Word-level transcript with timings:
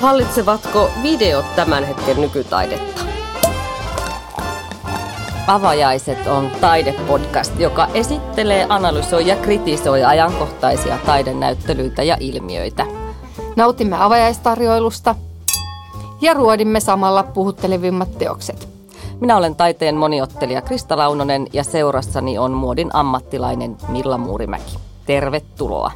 Hallitsevatko 0.00 0.90
videot 1.02 1.56
tämän 1.56 1.84
hetken 1.84 2.20
nykytaidetta? 2.20 3.02
Avajaiset 5.46 6.26
on 6.26 6.50
taidepodcast, 6.60 7.60
joka 7.60 7.86
esittelee, 7.94 8.66
analysoi 8.68 9.26
ja 9.26 9.36
kritisoi 9.36 10.04
ajankohtaisia 10.04 10.98
taidenäyttelyitä 11.06 12.02
ja 12.02 12.16
ilmiöitä. 12.20 12.86
Nautimme 13.56 13.96
avajaistarjoilusta 13.96 15.14
ja 16.20 16.34
ruodimme 16.34 16.80
samalla 16.80 17.22
puhuttelevimmat 17.22 18.18
teokset. 18.18 18.68
Minä 19.20 19.36
olen 19.36 19.56
taiteen 19.56 19.96
moniottelija 19.96 20.62
Krista 20.62 20.96
Launonen 20.96 21.46
ja 21.52 21.64
seurassani 21.64 22.38
on 22.38 22.52
muodin 22.52 22.90
ammattilainen 22.92 23.76
Milla 23.88 24.18
Muurimäki. 24.18 24.78
Tervetuloa. 25.06 25.92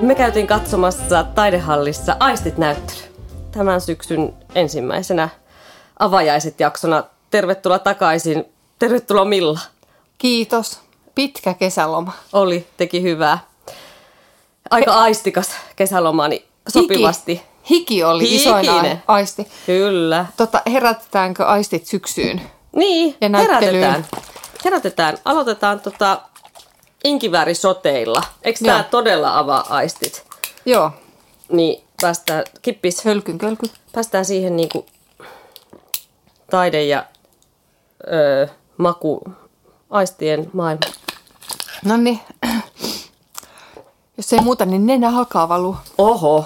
Me 0.00 0.14
käytiin 0.14 0.46
katsomassa 0.46 1.24
taidehallissa 1.24 2.16
Aistit-näyttely 2.20 2.98
tämän 3.52 3.80
syksyn 3.80 4.34
ensimmäisenä 4.54 5.28
avajaiset 5.98 6.60
jaksona. 6.60 7.04
Tervetuloa 7.30 7.78
takaisin. 7.78 8.44
Tervetuloa 8.78 9.24
Milla. 9.24 9.58
Kiitos. 10.18 10.80
Pitkä 11.14 11.54
kesäloma. 11.54 12.12
Oli, 12.32 12.66
teki 12.76 13.02
hyvää. 13.02 13.38
Aika 14.70 14.92
aistikas 14.94 15.50
kesäloma, 15.76 16.28
niin 16.28 16.44
sopivasti. 16.68 17.32
Hiki, 17.34 17.46
Hiki 17.70 18.04
oli 18.04 18.30
Hikinen. 18.30 18.62
isoin 18.62 18.98
aisti. 19.08 19.48
Kyllä. 19.66 20.26
Tota, 20.36 20.62
herätetäänkö 20.72 21.46
aistit 21.46 21.86
syksyyn? 21.86 22.42
Niin, 22.76 23.16
Ja 23.20 23.28
näyttelyyn. 23.28 23.74
herätetään. 23.84 24.06
Herätetään. 24.64 25.18
Aloitetaan 25.24 25.80
tota 25.80 26.20
inkiväärisoteilla. 27.04 28.22
Eikö 28.42 28.58
Joo. 28.64 28.72
tämä 28.72 28.82
todella 28.90 29.38
avaa 29.38 29.66
aistit? 29.68 30.24
Joo, 30.64 30.90
Niin 31.48 31.84
päästään, 32.00 32.44
kippis, 32.62 33.04
hölkyn 33.04 33.38
kölky. 33.38 33.66
päästään 33.92 34.24
siihen 34.24 34.56
niinku 34.56 34.86
taide 36.50 36.84
ja 36.84 37.04
öö, 38.12 38.46
maku 38.76 39.20
aistien 39.90 40.50
maailmaan. 40.52 40.92
No 41.84 41.96
niin. 41.96 42.20
Jos 44.16 44.32
ei 44.32 44.40
muuta, 44.40 44.64
niin 44.64 44.86
nenä 44.86 45.10
hakaa 45.10 45.48
valuu. 45.48 45.76
Oho, 45.98 46.44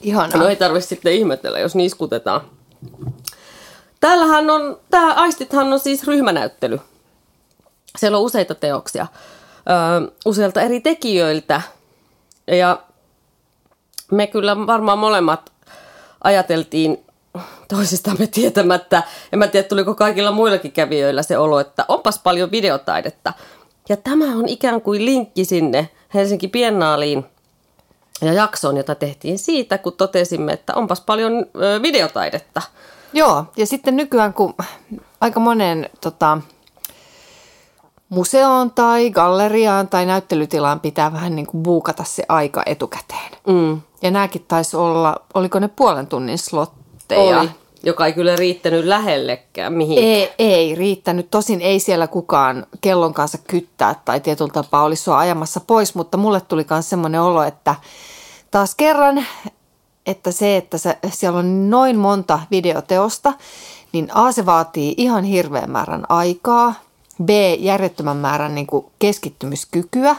Ihanaa. 0.00 0.38
no 0.38 0.48
ei 0.48 0.56
tarvitse 0.56 0.88
sitten 0.88 1.12
ihmetellä, 1.12 1.58
jos 1.58 1.74
niskutetaan. 1.74 2.40
Täällähän 4.00 4.50
on, 4.50 4.78
tämä 4.90 5.14
Aistithan 5.14 5.72
on 5.72 5.80
siis 5.80 6.06
ryhmänäyttely. 6.06 6.80
Siellä 7.98 8.18
on 8.18 8.24
useita 8.24 8.54
teoksia 8.54 9.06
öö, 9.70 10.12
useilta 10.26 10.60
eri 10.60 10.80
tekijöiltä. 10.80 11.62
Ja 12.46 12.82
me 14.10 14.26
kyllä 14.26 14.66
varmaan 14.66 14.98
molemmat 14.98 15.52
ajateltiin 16.24 17.04
toisistamme 17.68 18.26
tietämättä. 18.26 19.02
En 19.32 19.38
mä 19.38 19.46
tiedä, 19.46 19.68
tuliko 19.68 19.94
kaikilla 19.94 20.32
muillakin 20.32 20.72
kävijöillä 20.72 21.22
se 21.22 21.38
olo, 21.38 21.60
että 21.60 21.84
onpas 21.88 22.18
paljon 22.18 22.50
videotaidetta. 22.50 23.32
Ja 23.88 23.96
tämä 23.96 24.24
on 24.24 24.48
ikään 24.48 24.80
kuin 24.80 25.04
linkki 25.04 25.44
sinne 25.44 25.88
Helsinki 26.14 26.48
Biennaaliin 26.48 27.24
ja 28.22 28.32
jaksoon, 28.32 28.76
jota 28.76 28.94
tehtiin 28.94 29.38
siitä, 29.38 29.78
kun 29.78 29.92
totesimme, 29.92 30.52
että 30.52 30.74
onpas 30.74 31.00
paljon 31.00 31.46
ö, 31.56 31.82
videotaidetta. 31.82 32.62
Joo, 33.12 33.44
ja 33.56 33.66
sitten 33.66 33.96
nykyään 33.96 34.34
kun 34.34 34.54
aika 35.20 35.40
monen 35.40 35.90
tota, 36.00 36.38
museoon 38.08 38.70
tai 38.70 39.10
galleriaan 39.10 39.88
tai 39.88 40.06
näyttelytilaan 40.06 40.80
pitää 40.80 41.12
vähän 41.12 41.36
niin 41.36 41.46
kuin 41.46 41.62
buukata 41.62 42.04
se 42.04 42.24
aika 42.28 42.62
etukäteen. 42.66 43.32
Mm. 43.46 43.80
Ja 44.02 44.10
nämäkin 44.10 44.44
taisi 44.48 44.76
olla, 44.76 45.16
oliko 45.34 45.58
ne 45.58 45.68
puolen 45.68 46.06
tunnin 46.06 46.38
slotteja? 46.38 47.40
Oli, 47.40 47.50
joka 47.82 48.06
ei 48.06 48.12
kyllä 48.12 48.36
riittänyt 48.36 48.84
lähellekään 48.84 49.72
mihin. 49.72 49.98
Ei, 49.98 50.32
ei 50.38 50.74
riittänyt. 50.74 51.30
Tosin 51.30 51.60
ei 51.60 51.80
siellä 51.80 52.06
kukaan 52.06 52.66
kellon 52.80 53.14
kanssa 53.14 53.38
kyttää 53.46 53.94
tai 54.04 54.20
tietyllä 54.20 54.52
tapaa 54.52 54.82
olisi 54.82 55.02
sua 55.02 55.18
ajamassa 55.18 55.60
pois, 55.60 55.94
mutta 55.94 56.16
mulle 56.16 56.40
tuli 56.40 56.66
myös 56.70 56.90
semmoinen 56.90 57.20
olo, 57.20 57.42
että 57.42 57.74
taas 58.50 58.74
kerran, 58.74 59.26
että 60.06 60.32
se, 60.32 60.56
että 60.56 60.78
se, 60.78 60.98
siellä 61.10 61.38
on 61.38 61.70
noin 61.70 61.98
monta 61.98 62.40
videoteosta, 62.50 63.32
niin 63.92 64.08
A 64.14 64.32
se 64.32 64.46
vaatii 64.46 64.94
ihan 64.96 65.24
hirveän 65.24 65.70
määrän 65.70 66.04
aikaa, 66.08 66.74
B 67.22 67.30
järjettömän 67.58 68.16
määrän 68.16 68.54
niin 68.54 68.66
kuin 68.66 68.86
keskittymiskykyä 68.98 70.16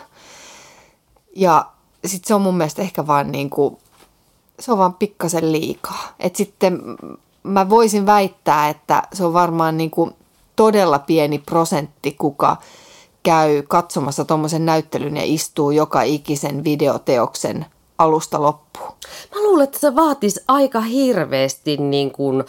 ja 1.35 1.65
sitten 2.05 2.27
se 2.27 2.35
on 2.35 2.41
mun 2.41 2.57
mielestä 2.57 2.81
ehkä 2.81 3.07
vaan 3.07 3.31
niin 3.31 3.49
kuin, 3.49 3.77
se 4.59 4.71
on 4.71 4.77
vaan 4.77 4.93
pikkasen 4.93 5.51
liikaa. 5.51 6.15
Et 6.19 6.35
sitten 6.35 6.81
mä 7.43 7.69
voisin 7.69 8.05
väittää, 8.05 8.69
että 8.69 9.03
se 9.13 9.25
on 9.25 9.33
varmaan 9.33 9.77
niin 9.77 9.91
kuin 9.91 10.11
todella 10.55 10.99
pieni 10.99 11.39
prosentti, 11.39 12.11
kuka 12.11 12.57
käy 13.23 13.61
katsomassa 13.61 14.25
tuommoisen 14.25 14.65
näyttelyn 14.65 15.17
ja 15.17 15.23
istuu 15.25 15.71
joka 15.71 16.01
ikisen 16.01 16.63
videoteoksen 16.63 17.65
alusta 17.97 18.41
loppuun. 18.41 18.91
Mä 19.35 19.43
luulen, 19.43 19.63
että 19.63 19.79
se 19.79 19.95
vaatisi 19.95 20.39
aika 20.47 20.81
hirveästi 20.81 21.77
niin 21.77 22.11
kuin, 22.11 22.43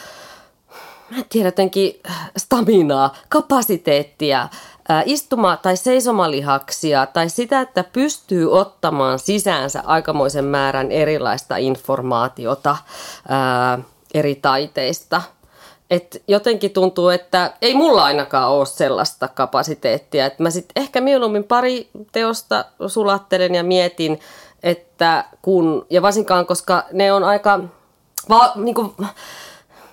mä 1.10 1.18
en 1.18 1.24
tiedä, 1.28 1.48
jotenkin 1.48 2.00
staminaa, 2.36 3.14
kapasiteettia, 3.28 4.48
ää, 4.88 5.02
istuma- 5.06 5.56
tai 5.56 5.76
seisomalihaksia 5.76 7.06
tai 7.06 7.28
sitä, 7.28 7.60
että 7.60 7.84
pystyy 7.92 8.52
ottamaan 8.52 9.18
sisäänsä 9.18 9.82
aikamoisen 9.86 10.44
määrän 10.44 10.92
erilaista 10.92 11.56
informaatiota 11.56 12.76
ää, 13.28 13.78
eri 14.14 14.34
taiteista. 14.34 15.22
Et 15.90 16.22
jotenkin 16.28 16.70
tuntuu, 16.70 17.08
että 17.08 17.52
ei 17.62 17.74
mulla 17.74 18.04
ainakaan 18.04 18.50
ole 18.50 18.66
sellaista 18.66 19.28
kapasiteettia. 19.28 20.26
Et 20.26 20.38
mä 20.38 20.50
sitten 20.50 20.82
ehkä 20.82 21.00
mieluummin 21.00 21.44
pari 21.44 21.90
teosta 22.12 22.64
sulattelen 22.86 23.54
ja 23.54 23.64
mietin, 23.64 24.20
että 24.62 25.24
kun, 25.42 25.86
ja 25.90 26.02
varsinkaan 26.02 26.46
koska 26.46 26.84
ne 26.92 27.12
on 27.12 27.24
aika, 27.24 27.60
va, 28.28 28.52
niin 28.54 28.74
kuin, 28.74 28.94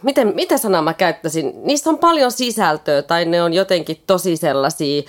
miten, 0.04 0.36
mitä 0.36 0.58
sanaa 0.58 0.82
mä 0.82 0.94
käyttäisin, 0.94 1.54
niissä 1.64 1.90
on 1.90 1.98
paljon 1.98 2.32
sisältöä 2.32 3.02
tai 3.02 3.26
ne 3.26 3.44
on 3.44 3.54
jotenkin 3.54 4.04
tosi 4.08 4.38
sellaisia 4.38 5.02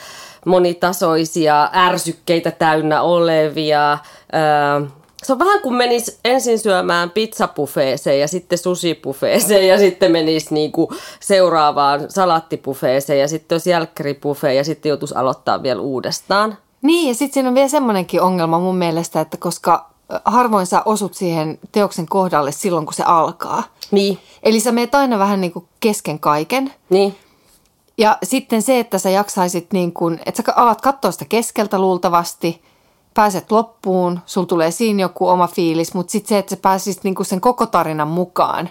monitasoisia 0.47 1.71
ärsykkeitä 1.75 2.51
täynnä 2.51 3.03
olevia. 3.03 3.99
Öö, 4.35 4.89
se 5.25 5.33
on 5.33 5.39
vähän 5.39 5.61
kuin 5.61 5.75
menis 5.75 6.19
ensin 6.25 6.59
syömään 6.59 7.11
pizzapufeeseen 7.11 8.21
ja 8.21 8.29
sitten 8.29 8.59
sushipufeeseen 8.59 9.69
ja 9.69 9.79
sitten 9.79 10.13
menisi 10.13 10.55
niinku 10.55 10.93
seuraavaan 11.21 12.11
salattipufeeseen 12.11 13.21
ja 13.21 13.29
sitten 13.29 13.55
olisi 13.55 13.71
jälkkäripufee 13.71 14.55
ja 14.55 14.65
sitten 14.65 14.91
joutuisi 14.91 15.15
aloittaa 15.15 15.63
vielä 15.63 15.81
uudestaan. 15.81 16.59
Niin, 16.83 17.09
ja 17.09 17.15
sitten 17.15 17.35
siinä 17.35 17.49
on 17.49 17.55
vielä 17.55 17.69
semmoinenkin 17.69 18.21
ongelma 18.21 18.59
mun 18.59 18.77
mielestä, 18.77 19.21
että 19.21 19.37
koska 19.37 19.94
harvoin 20.25 20.67
sä 20.67 20.83
osut 20.85 21.15
siihen 21.15 21.59
teoksen 21.73 22.07
kohdalle 22.07 22.53
silloin, 22.53 22.87
kun 22.87 22.95
se 22.95 23.03
alkaa. 23.03 23.63
Niin, 23.91 24.19
Eli 24.43 24.61
sä 24.61 24.73
meet 24.73 24.95
aina 24.95 25.19
vähän 25.19 25.41
niin 25.41 25.53
kuin 25.53 25.65
kesken 25.81 26.19
kaiken. 26.19 26.73
niin. 26.91 27.17
Ja 27.99 28.19
sitten 28.23 28.63
se, 28.63 28.79
että 28.81 28.99
sä 28.99 29.11
jaksaisit 29.11 29.73
niin 29.73 29.93
kuin, 29.93 30.21
että 30.27 30.43
sä 30.47 30.53
alat 30.57 30.81
katsoa 30.81 31.11
sitä 31.11 31.25
keskeltä 31.25 31.79
luultavasti, 31.79 32.63
pääset 33.15 33.53
loppuun, 33.53 34.21
sul 34.27 34.45
tulee 34.45 34.71
siinä 34.71 35.03
joku 35.03 35.29
oma 35.29 35.47
fiilis, 35.47 35.95
mutta 35.95 36.11
sitten 36.11 36.29
se, 36.29 36.39
että 36.39 36.51
sä 36.51 36.61
pääsisit 36.63 37.05
niin 37.05 37.15
kuin 37.15 37.27
sen 37.27 37.41
koko 37.41 37.67
tarinan 37.67 38.09
mukaan. 38.09 38.71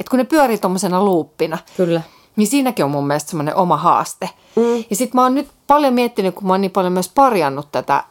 Että 0.00 0.10
kun 0.10 0.18
ne 0.18 0.24
pyörii 0.24 0.58
tuommoisena 0.58 1.04
luuppina, 1.04 1.58
Kyllä. 1.76 2.02
niin 2.36 2.48
siinäkin 2.48 2.84
on 2.84 2.90
mun 2.90 3.06
mielestä 3.06 3.30
semmoinen 3.30 3.56
oma 3.56 3.76
haaste. 3.76 4.30
Mm. 4.56 4.84
Ja 4.90 4.96
sitten 4.96 5.18
mä 5.18 5.22
oon 5.22 5.34
nyt 5.34 5.48
paljon 5.66 5.94
miettinyt, 5.94 6.34
kun 6.34 6.46
mä 6.46 6.52
oon 6.52 6.60
niin 6.60 6.70
paljon 6.70 6.92
myös 6.92 7.08
parjannut 7.08 7.72
tätä 7.72 8.04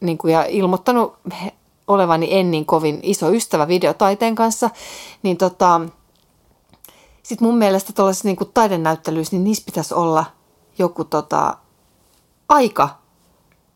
niin 0.00 0.18
kuin, 0.18 0.32
ja 0.32 0.44
ilmoittanut 0.44 1.14
olevani 1.90 2.28
en 2.30 2.50
niin 2.50 2.66
kovin 2.66 3.00
iso 3.02 3.30
ystävä 3.30 3.68
videotaiteen 3.68 4.34
kanssa, 4.34 4.70
niin 5.22 5.36
tota, 5.36 5.80
sitten 7.22 7.48
mun 7.48 7.58
mielestä 7.58 7.92
tuollaisissa 7.92 8.28
niin 8.28 8.50
taidenäyttelyissä, 8.54 9.36
niin 9.36 9.44
niissä 9.44 9.62
pitäisi 9.66 9.94
olla 9.94 10.24
joku 10.78 11.04
tota, 11.04 11.56
aika 12.48 12.88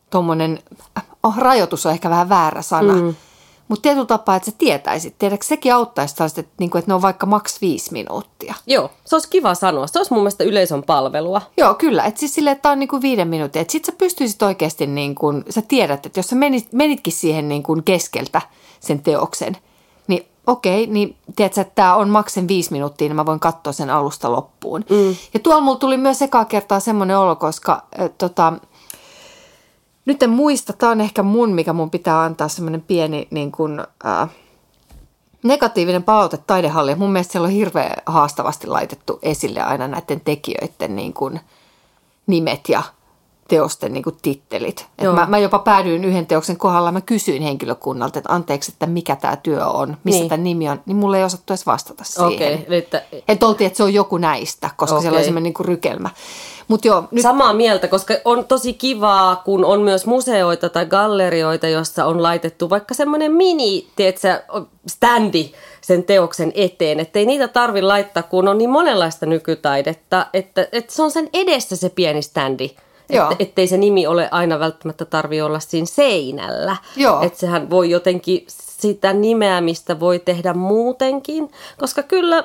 tuommoinen, 0.09 0.59
oh, 1.23 1.37
rajoitus 1.37 1.85
on 1.85 1.91
ehkä 1.91 2.09
vähän 2.09 2.29
väärä 2.29 2.61
sana, 2.61 2.93
mm. 2.93 3.15
Mutta 3.67 3.81
tietyllä 3.81 4.05
tapaa, 4.05 4.35
että 4.35 4.51
sä 4.51 4.57
tietäisit. 4.57 5.15
Tiedätkö, 5.17 5.45
sekin 5.45 5.73
auttaisi 5.73 6.15
tällaiset, 6.15 6.37
että, 6.37 6.53
niin 6.59 6.69
kuin, 6.69 6.79
että 6.79 6.91
ne 6.91 6.95
on 6.95 7.01
vaikka 7.01 7.25
maks 7.25 7.61
viisi 7.61 7.91
minuuttia. 7.91 8.53
Joo, 8.67 8.91
se 9.05 9.15
olisi 9.15 9.29
kiva 9.29 9.55
sanoa. 9.55 9.87
Se 9.87 9.99
olisi 9.99 10.13
mun 10.13 10.21
mielestä 10.21 10.43
yleisön 10.43 10.83
palvelua. 10.83 11.41
Joo, 11.57 11.73
kyllä. 11.73 12.03
Että 12.03 12.19
siis 12.19 12.35
silleen, 12.35 12.51
että 12.51 12.61
tämä 12.61 12.73
on 12.73 12.79
niin 12.79 12.87
kuin 12.87 13.01
viiden 13.01 13.27
minuutin. 13.27 13.61
Että 13.61 13.71
sit 13.71 13.85
sä 13.85 13.91
pystyisit 13.97 14.41
oikeasti, 14.41 14.87
niin 14.87 15.15
kuin, 15.15 15.43
sä 15.49 15.61
tiedät, 15.61 16.05
että 16.05 16.19
jos 16.19 16.27
sä 16.27 16.35
menit, 16.35 16.73
menitkin 16.73 17.13
siihen 17.13 17.49
niin 17.49 17.63
kuin 17.63 17.83
keskeltä 17.83 18.41
sen 18.79 19.03
teoksen, 19.03 19.57
niin 20.07 20.27
okei, 20.47 20.87
niin 20.87 21.15
tiedätkö, 21.35 21.61
että 21.61 21.75
tämä 21.75 21.95
on 21.95 22.09
maksen 22.09 22.47
viisi 22.47 22.71
minuuttia, 22.71 23.07
niin 23.07 23.15
mä 23.15 23.25
voin 23.25 23.39
katsoa 23.39 23.73
sen 23.73 23.89
alusta 23.89 24.31
loppuun. 24.31 24.85
Mm. 24.89 25.15
Ja 25.33 25.39
tuolla 25.39 25.61
mulla 25.61 25.77
tuli 25.77 25.97
myös 25.97 26.21
ekaa 26.21 26.45
kertaa 26.45 26.79
semmoinen 26.79 27.17
olo, 27.17 27.35
koska 27.35 27.83
äh, 27.99 28.09
tota, 28.17 28.53
nyt 30.05 30.23
en 30.23 30.29
muista, 30.29 30.73
tämä 30.73 30.91
on 30.91 31.01
ehkä 31.01 31.23
mun, 31.23 31.53
mikä 31.53 31.73
mun 31.73 31.89
pitää 31.89 32.23
antaa 32.23 32.47
semmoinen 32.47 32.81
pieni 32.81 33.27
niin 33.31 33.51
kuin, 33.51 33.79
äh, 34.05 34.29
negatiivinen 35.43 36.03
palaute 36.03 36.37
taidehalli. 36.37 36.95
Mun 36.95 37.11
mielestä 37.11 37.31
siellä 37.31 37.45
on 37.45 37.51
hirveän 37.51 37.95
haastavasti 38.05 38.67
laitettu 38.67 39.19
esille 39.21 39.61
aina 39.61 39.87
näiden 39.87 40.21
tekijöiden 40.21 40.95
niin 40.95 41.13
kuin 41.13 41.39
nimet 42.27 42.69
ja 42.69 42.83
teosten 43.47 43.93
niin 43.93 44.03
kuin 44.03 44.17
tittelit. 44.21 44.85
Et 44.97 45.13
mä, 45.15 45.25
mä 45.29 45.37
jopa 45.37 45.59
päädyin 45.59 46.05
yhden 46.05 46.25
teoksen 46.25 46.57
kohdalla, 46.57 46.91
mä 46.91 47.01
kysyin 47.01 47.41
henkilökunnalta, 47.41 48.19
että 48.19 48.33
anteeksi, 48.33 48.71
että 48.71 48.85
mikä 48.85 49.15
tämä 49.15 49.35
työ 49.35 49.67
on, 49.67 49.97
missä 50.03 50.19
niin. 50.19 50.29
tämä 50.29 50.43
nimi 50.43 50.69
on, 50.69 50.81
niin 50.85 50.97
mulle 50.97 51.17
ei 51.17 51.23
osattu 51.23 51.53
edes 51.53 51.65
vastata 51.65 52.03
siihen. 52.03 52.53
Okay, 52.53 52.77
että... 52.77 53.01
että 53.27 53.47
oltiin, 53.47 53.65
että 53.65 53.77
se 53.77 53.83
on 53.83 53.93
joku 53.93 54.17
näistä, 54.17 54.69
koska 54.77 54.95
okay. 54.95 55.01
siellä 55.01 55.17
oli 55.17 55.25
semmoinen 55.25 55.43
niin 55.43 55.53
kuin 55.53 55.67
rykelmä. 55.67 56.09
Mut 56.67 56.85
joo, 56.85 57.03
nyt... 57.11 57.21
Samaa 57.21 57.53
mieltä, 57.53 57.87
koska 57.87 58.13
on 58.25 58.45
tosi 58.45 58.73
kivaa, 58.73 59.35
kun 59.35 59.65
on 59.65 59.81
myös 59.81 60.05
museoita 60.05 60.69
tai 60.69 60.85
gallerioita, 60.85 61.67
jossa 61.67 62.05
on 62.05 62.23
laitettu 62.23 62.69
vaikka 62.69 62.93
semmoinen 62.93 63.31
mini, 63.31 63.87
tiedätkö, 63.95 64.43
standi 64.87 65.51
sen 65.81 66.03
teoksen 66.03 66.51
eteen. 66.55 66.99
Että 66.99 67.19
ei 67.19 67.25
niitä 67.25 67.47
tarvi 67.47 67.81
laittaa, 67.81 68.23
kun 68.23 68.47
on 68.47 68.57
niin 68.57 68.69
monenlaista 68.69 69.25
nykytaidetta, 69.25 70.27
että, 70.33 70.67
että 70.71 70.93
se 70.93 71.03
on 71.03 71.11
sen 71.11 71.29
edessä 71.33 71.75
se 71.75 71.89
pieni 71.89 72.21
standi. 72.21 72.69
Että, 73.09 73.35
ettei 73.39 73.67
se 73.67 73.77
nimi 73.77 74.07
ole 74.07 74.29
aina 74.31 74.59
välttämättä 74.59 75.05
tarvi 75.05 75.41
olla 75.41 75.59
siinä 75.59 75.85
seinällä. 75.85 76.77
Joo. 76.95 77.21
Että 77.21 77.39
sehän 77.39 77.69
voi 77.69 77.89
jotenkin 77.89 78.45
sitä 78.79 79.13
nimeämistä 79.13 79.99
voi 79.99 80.19
tehdä 80.19 80.53
muutenkin, 80.53 81.51
koska 81.77 82.03
kyllä 82.03 82.43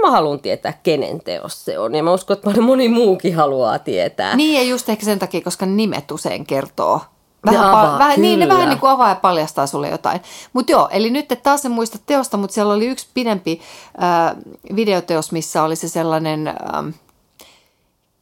mä 0.00 0.10
haluan 0.10 0.40
tietää, 0.40 0.72
kenen 0.82 1.20
teos 1.20 1.64
se 1.64 1.78
on. 1.78 1.94
Ja 1.94 2.02
mä 2.02 2.12
uskon, 2.12 2.36
että 2.36 2.60
moni 2.60 2.88
muukin 2.88 3.36
haluaa 3.36 3.78
tietää. 3.78 4.36
Niin, 4.36 4.54
ja 4.54 4.62
just 4.62 4.88
ehkä 4.88 5.04
sen 5.04 5.18
takia, 5.18 5.40
koska 5.40 5.66
nimet 5.66 6.10
usein 6.10 6.46
kertoo 6.46 7.00
Vähän, 7.46 7.68
avaa, 7.68 7.98
vähän, 7.98 8.22
niin, 8.22 8.38
ne 8.38 8.48
vähän 8.48 8.68
niin 8.68 8.78
kuin 8.78 8.90
avaa 8.90 9.08
ja 9.08 9.14
paljastaa 9.14 9.66
sulle 9.66 9.88
jotain. 9.88 10.20
Mutta 10.52 10.72
joo, 10.72 10.88
eli 10.92 11.10
nyt 11.10 11.32
et 11.32 11.42
taas 11.42 11.64
en 11.64 11.72
muista 11.72 11.98
teosta, 12.06 12.36
mutta 12.36 12.54
siellä 12.54 12.74
oli 12.74 12.86
yksi 12.86 13.06
pidempi 13.14 13.60
äh, 14.02 14.36
videoteos, 14.76 15.32
missä 15.32 15.62
oli 15.62 15.76
se 15.76 15.88
sellainen 15.88 16.48
äh, 16.48 16.54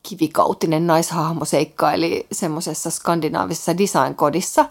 kivikautinen 0.08 0.86
naishahmo 0.86 1.44
seikkaili 1.44 2.26
semmoisessa 2.32 2.90
skandinaavisessa 2.90 3.78
design-kodissa. 3.78 4.64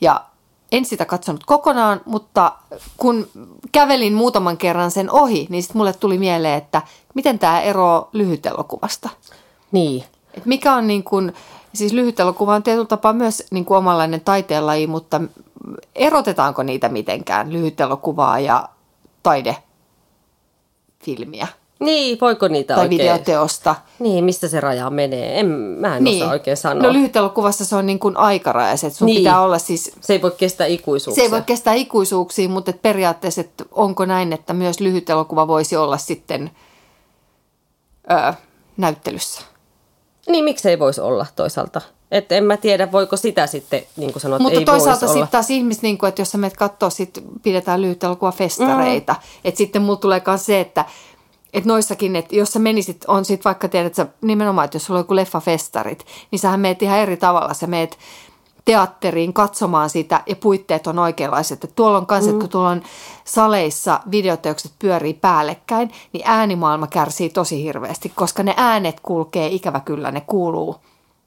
Ja 0.00 0.24
en 0.72 0.84
sitä 0.84 1.04
katsonut 1.04 1.44
kokonaan, 1.44 2.00
mutta 2.04 2.52
kun 2.96 3.28
kävelin 3.72 4.14
muutaman 4.14 4.56
kerran 4.56 4.90
sen 4.90 5.10
ohi, 5.10 5.46
niin 5.50 5.62
sitten 5.62 5.78
mulle 5.78 5.92
tuli 5.92 6.18
mieleen, 6.18 6.58
että 6.58 6.82
miten 7.14 7.38
tämä 7.38 7.60
eroaa 7.60 8.08
lyhytelokuvasta. 8.12 9.08
Niin. 9.72 10.04
Et 10.34 10.46
mikä 10.46 10.74
on 10.74 10.86
niin 10.86 11.04
kuin, 11.04 11.32
siis 11.74 11.92
lyhytelokuva 11.92 12.54
on 12.54 12.62
tietyllä 12.62 12.86
tapaa 12.86 13.12
myös 13.12 13.42
niin 13.50 13.64
kuin 13.64 13.78
omanlainen 13.78 14.20
taiteenlaji, 14.20 14.86
mutta 14.86 15.20
erotetaanko 15.94 16.62
niitä 16.62 16.88
mitenkään, 16.88 17.52
lyhytelokuvaa 17.52 18.40
ja 18.40 18.68
taidefilmiä? 19.22 19.62
Niin, 21.84 22.18
voiko 22.20 22.48
niitä 22.48 22.74
tai 22.74 22.84
oikein? 22.84 23.00
videoteosta. 23.00 23.74
Niin, 23.98 24.24
mistä 24.24 24.48
se 24.48 24.60
raja 24.60 24.90
menee? 24.90 25.40
En, 25.40 25.46
mä 25.46 25.96
en 25.96 26.04
niin. 26.04 26.22
osaa 26.22 26.32
oikein 26.32 26.56
sanoa. 26.56 26.82
No 26.82 26.92
lyhytelokuvassa 26.92 27.64
se 27.64 27.76
on 27.76 27.86
niin 27.86 27.98
kuin 27.98 28.16
että 28.72 28.98
sun 28.98 29.06
niin. 29.06 29.16
pitää 29.16 29.40
olla 29.40 29.58
siis... 29.58 29.92
Se 30.00 30.12
ei 30.12 30.22
voi 30.22 30.30
kestää 30.36 30.66
ikuisuuksia. 30.66 31.22
Se 31.22 31.26
ei 31.26 31.30
voi 31.30 31.42
kestää 31.42 31.74
ikuisuuksia, 31.74 32.48
mutta 32.48 32.70
et 32.70 32.82
periaatteessa 32.82 33.40
että 33.40 33.64
onko 33.72 34.04
näin, 34.04 34.32
että 34.32 34.52
myös 34.52 34.80
lyhytelokuva 34.80 35.48
voisi 35.48 35.76
olla 35.76 35.98
sitten 35.98 36.50
öö, 38.10 38.32
näyttelyssä? 38.76 39.42
Niin, 40.28 40.44
miksei 40.44 40.78
voisi 40.78 41.00
olla 41.00 41.26
toisaalta? 41.36 41.80
Että 42.10 42.34
en 42.34 42.44
mä 42.44 42.56
tiedä, 42.56 42.92
voiko 42.92 43.16
sitä 43.16 43.46
sitten, 43.46 43.82
niin 43.96 44.12
kuin 44.12 44.20
sanoit, 44.20 44.42
Mutta 44.42 44.58
ei 44.58 44.64
toisaalta 44.64 45.06
sitten 45.06 45.28
taas 45.28 45.50
ihmiset, 45.50 45.82
niin 45.82 45.98
kuin, 45.98 46.08
että 46.08 46.20
jos 46.20 46.30
sä 46.30 46.38
menet 46.38 46.56
katsoa, 46.56 46.90
sit 46.90 47.24
pidetään 47.42 47.82
lyhytelokuva 47.82 48.32
festareita. 48.32 49.12
Mm. 49.12 49.40
Että 49.44 49.58
sitten 49.58 49.82
mulla 49.82 49.96
tulee 49.96 50.22
myös 50.26 50.46
se, 50.46 50.60
että 50.60 50.84
että 51.52 51.68
noissakin, 51.68 52.16
että 52.16 52.36
jos 52.36 52.52
sä 52.52 52.58
menisit, 52.58 53.04
on 53.08 53.24
sitten 53.24 53.44
vaikka 53.44 53.68
tiedät, 53.68 53.86
että 53.86 54.02
sä, 54.02 54.08
nimenomaan, 54.20 54.64
että 54.64 54.76
jos 54.76 54.84
sulla 54.84 54.98
on 54.98 55.04
joku 55.04 55.16
leffafestarit, 55.16 56.06
niin 56.30 56.38
sähän 56.38 56.60
meet 56.60 56.82
ihan 56.82 56.98
eri 56.98 57.16
tavalla. 57.16 57.54
Sä 57.54 57.66
meet 57.66 57.98
teatteriin 58.64 59.32
katsomaan 59.32 59.90
sitä 59.90 60.22
ja 60.26 60.36
puitteet 60.36 60.86
on 60.86 60.98
oikeanlaiset. 60.98 61.64
Että 61.64 61.74
tuolla 61.76 61.98
on 61.98 62.06
kanssa, 62.06 62.32
mm. 62.32 62.38
kun 62.38 62.48
tuolla 62.48 62.70
on 62.70 62.82
saleissa 63.24 64.00
videoteokset 64.10 64.72
pyörii 64.78 65.14
päällekkäin, 65.14 65.90
niin 66.12 66.22
äänimaailma 66.26 66.86
kärsii 66.86 67.30
tosi 67.30 67.62
hirveästi, 67.62 68.12
koska 68.14 68.42
ne 68.42 68.54
äänet 68.56 69.00
kulkee, 69.00 69.46
ikävä 69.46 69.80
kyllä, 69.80 70.10
ne 70.10 70.20
kuuluu 70.20 70.76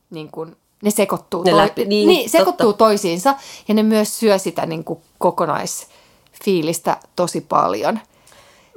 niin 0.10 0.32
kuin, 0.32 0.56
ne 0.82 0.92
sekoittuu, 0.92 1.44
ne 1.44 1.58
läpi, 1.58 1.82
toi, 1.82 1.86
niin, 1.86 2.08
niin, 2.08 2.30
sekoittuu 2.30 2.74
toisiinsa 2.74 3.36
ja 3.68 3.74
ne 3.74 3.84
myös 3.84 4.20
syö 4.20 4.38
sitä 4.38 4.66
niin 4.66 4.84
kuin 4.84 5.00
kokonaisfiilistä 5.18 6.98
tosi 7.16 7.42
paljon– 7.42 8.00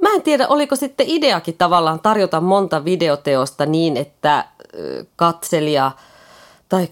Mä 0.09 0.15
en 0.15 0.21
tiedä, 0.21 0.47
oliko 0.47 0.75
sitten 0.75 1.05
ideakin 1.09 1.57
tavallaan 1.57 1.99
tarjota 1.99 2.41
monta 2.41 2.85
videoteosta 2.85 3.65
niin, 3.65 3.97
että 3.97 4.45
katselija 5.15 5.91
tai 6.69 6.87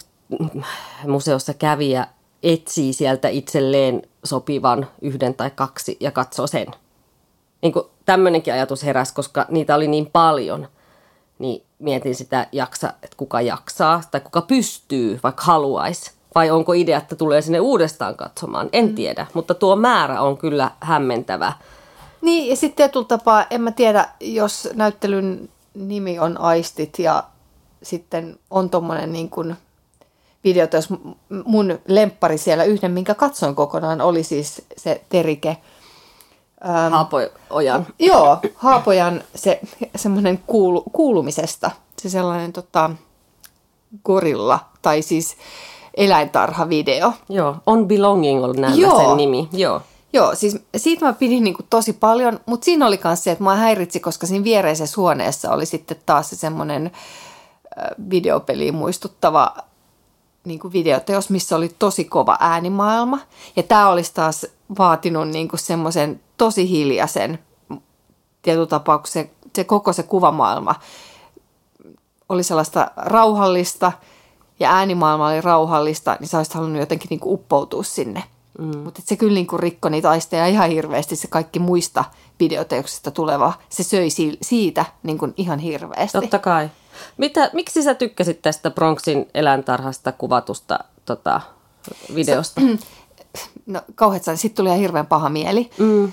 museossa 1.07 1.53
kävijä 1.53 2.07
etsii 2.43 2.93
sieltä 2.93 3.27
itselleen 3.27 4.01
sopivan 4.23 4.87
yhden 5.01 5.33
tai 5.33 5.51
kaksi 5.55 5.97
ja 5.99 6.11
katsoo 6.11 6.47
sen. 6.47 6.67
Niin 7.61 7.73
tämmöinenkin 8.05 8.53
ajatus 8.53 8.83
heräsi, 8.83 9.13
koska 9.13 9.45
niitä 9.49 9.75
oli 9.75 9.87
niin 9.87 10.05
paljon. 10.05 10.67
Niin 11.39 11.63
mietin 11.79 12.15
sitä, 12.15 12.47
jaksa, 12.51 12.87
että 12.87 13.17
kuka 13.17 13.41
jaksaa 13.41 14.01
tai 14.11 14.21
kuka 14.21 14.41
pystyy, 14.41 15.19
vaikka 15.23 15.43
haluaisi. 15.43 16.11
Vai 16.35 16.51
onko 16.51 16.73
idea, 16.73 16.97
että 16.97 17.15
tulee 17.15 17.41
sinne 17.41 17.59
uudestaan 17.59 18.15
katsomaan? 18.15 18.69
En 18.73 18.85
mm. 18.85 18.95
tiedä, 18.95 19.27
mutta 19.33 19.53
tuo 19.53 19.75
määrä 19.75 20.21
on 20.21 20.37
kyllä 20.37 20.71
hämmentävä– 20.79 21.53
niin, 22.27 22.49
ja 22.49 22.55
sitten 22.55 22.75
tietyllä 22.75 23.05
tapaa, 23.05 23.45
en 23.49 23.61
mä 23.61 23.71
tiedä, 23.71 24.09
jos 24.19 24.69
näyttelyn 24.73 25.49
nimi 25.73 26.19
on 26.19 26.37
Aistit 26.37 26.99
ja 26.99 27.23
sitten 27.83 28.39
on 28.49 28.69
tuommoinen 28.69 29.13
niin 29.13 29.29
kuin 29.29 29.55
jos 30.73 30.89
mun 31.45 31.79
lemppari 31.87 32.37
siellä 32.37 32.63
yhden, 32.63 32.91
minkä 32.91 33.15
katsoin 33.15 33.55
kokonaan, 33.55 34.01
oli 34.01 34.23
siis 34.23 34.61
se 34.77 35.01
Terike. 35.09 35.57
Ähm, 36.65 36.93
Haapojan. 36.93 37.87
Joo, 37.99 38.37
Haapojan 38.55 39.23
se 39.35 39.59
semmoinen 39.95 40.39
kuulu, 40.47 40.83
kuulumisesta, 40.93 41.71
se 42.01 42.09
sellainen 42.09 42.53
tota, 42.53 42.91
gorilla, 44.03 44.59
tai 44.81 45.01
siis 45.01 45.37
eläintarhavideo. 45.97 47.13
Joo, 47.29 47.55
On 47.65 47.87
Belonging 47.87 48.43
on 48.43 48.55
näillä 48.55 48.97
sen 48.97 49.17
nimi. 49.17 49.49
Joo. 49.51 49.81
Joo, 50.17 50.35
siis 50.35 50.57
siitä 50.77 51.05
mä 51.05 51.13
pidin 51.13 51.43
niin 51.43 51.53
kuin 51.53 51.67
tosi 51.69 51.93
paljon, 51.93 52.39
mutta 52.45 52.65
siinä 52.65 52.87
oli 52.87 52.99
myös 53.03 53.23
se, 53.23 53.31
että 53.31 53.43
mä 53.43 53.55
häiritsi, 53.55 53.99
koska 53.99 54.27
siinä 54.27 54.43
viereisessä 54.43 55.01
huoneessa 55.01 55.51
oli 55.51 55.65
sitten 55.65 55.97
taas 56.05 56.29
se 56.29 56.35
semmoinen 56.35 56.91
videopeliin 58.09 58.75
muistuttava 58.75 59.55
niin 60.45 60.59
kuin 60.59 60.73
videoteos, 60.73 61.29
missä 61.29 61.55
oli 61.55 61.75
tosi 61.79 62.05
kova 62.05 62.37
äänimaailma. 62.39 63.19
Ja 63.55 63.63
tämä 63.63 63.89
olisi 63.89 64.13
taas 64.13 64.45
vaatinut 64.77 65.27
niin 65.27 65.47
kuin 65.47 65.59
semmoisen 65.59 66.21
tosi 66.37 66.69
hiljaisen, 66.69 67.39
kun 68.43 69.01
se, 69.05 69.29
se 69.55 69.63
koko 69.63 69.93
se 69.93 70.03
kuvamaailma 70.03 70.75
oli 72.29 72.43
sellaista 72.43 72.91
rauhallista 72.95 73.91
ja 74.59 74.71
äänimaailma 74.71 75.27
oli 75.27 75.41
rauhallista, 75.41 76.17
niin 76.19 76.27
sä 76.27 76.37
olisit 76.37 76.53
halunnut 76.53 76.79
jotenkin 76.79 77.07
niin 77.09 77.19
kuin 77.19 77.33
uppoutua 77.33 77.83
sinne– 77.83 78.23
Mm. 78.57 78.77
Mutta 78.77 79.01
se 79.05 79.15
kyllä 79.15 79.33
niin 79.33 79.47
rikkoi 79.59 79.91
niitä 79.91 80.09
aisteja 80.09 80.47
ihan 80.47 80.69
hirveästi, 80.69 81.15
se 81.15 81.27
kaikki 81.27 81.59
muista 81.59 82.05
videoteoksista 82.39 83.11
tuleva, 83.11 83.53
se 83.69 83.83
söi 83.83 84.07
siitä 84.41 84.85
niin 85.03 85.17
kuin 85.17 85.33
ihan 85.37 85.59
hirveästi. 85.59 86.17
Totta 86.21 86.39
kai. 86.39 86.69
Mitä, 87.17 87.49
miksi 87.53 87.83
sä 87.83 87.93
tykkäsit 87.93 88.41
tästä 88.41 88.69
Bronxin 88.69 89.27
eläintarhasta 89.33 90.11
kuvatusta 90.11 90.79
tota, 91.05 91.41
videosta? 92.15 92.61
Se, 92.61 92.77
no 93.65 93.81
kauheat 93.95 94.23
sitten 94.23 94.55
tuli 94.55 94.69
ihan 94.69 94.79
hirveän 94.79 95.07
paha 95.07 95.29
mieli. 95.29 95.69
Mm. 95.77 96.11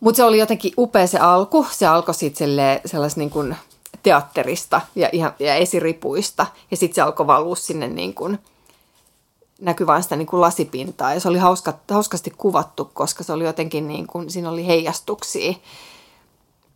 Mutta 0.00 0.16
se 0.16 0.24
oli 0.24 0.38
jotenkin 0.38 0.72
upea 0.78 1.06
se 1.06 1.18
alku. 1.18 1.66
Se 1.70 1.86
alkoi 1.86 2.14
sitten 2.14 2.48
sellaisesta 2.86 3.20
niin 3.20 3.30
kuin 3.30 3.56
teatterista 4.02 4.80
ja, 4.94 5.08
ihan, 5.12 5.32
ja 5.38 5.54
esiripuista. 5.54 6.46
Ja 6.70 6.76
sitten 6.76 6.94
se 6.94 7.00
alkoi 7.00 7.26
valua 7.26 7.56
sinne 7.56 7.88
niin 7.88 8.14
kuin– 8.14 8.38
näkyi 9.58 9.86
vain 9.86 10.02
sitä 10.02 10.16
niin 10.16 10.26
kuin 10.26 10.40
lasipintaa 10.40 11.14
ja 11.14 11.20
se 11.20 11.28
oli 11.28 11.38
hauska, 11.38 11.74
hauskasti 11.90 12.32
kuvattu, 12.36 12.90
koska 12.94 13.24
se 13.24 13.32
oli 13.32 13.44
jotenkin 13.44 13.88
niin 13.88 14.06
kuin, 14.06 14.30
siinä 14.30 14.50
oli 14.50 14.66
heijastuksia 14.66 15.54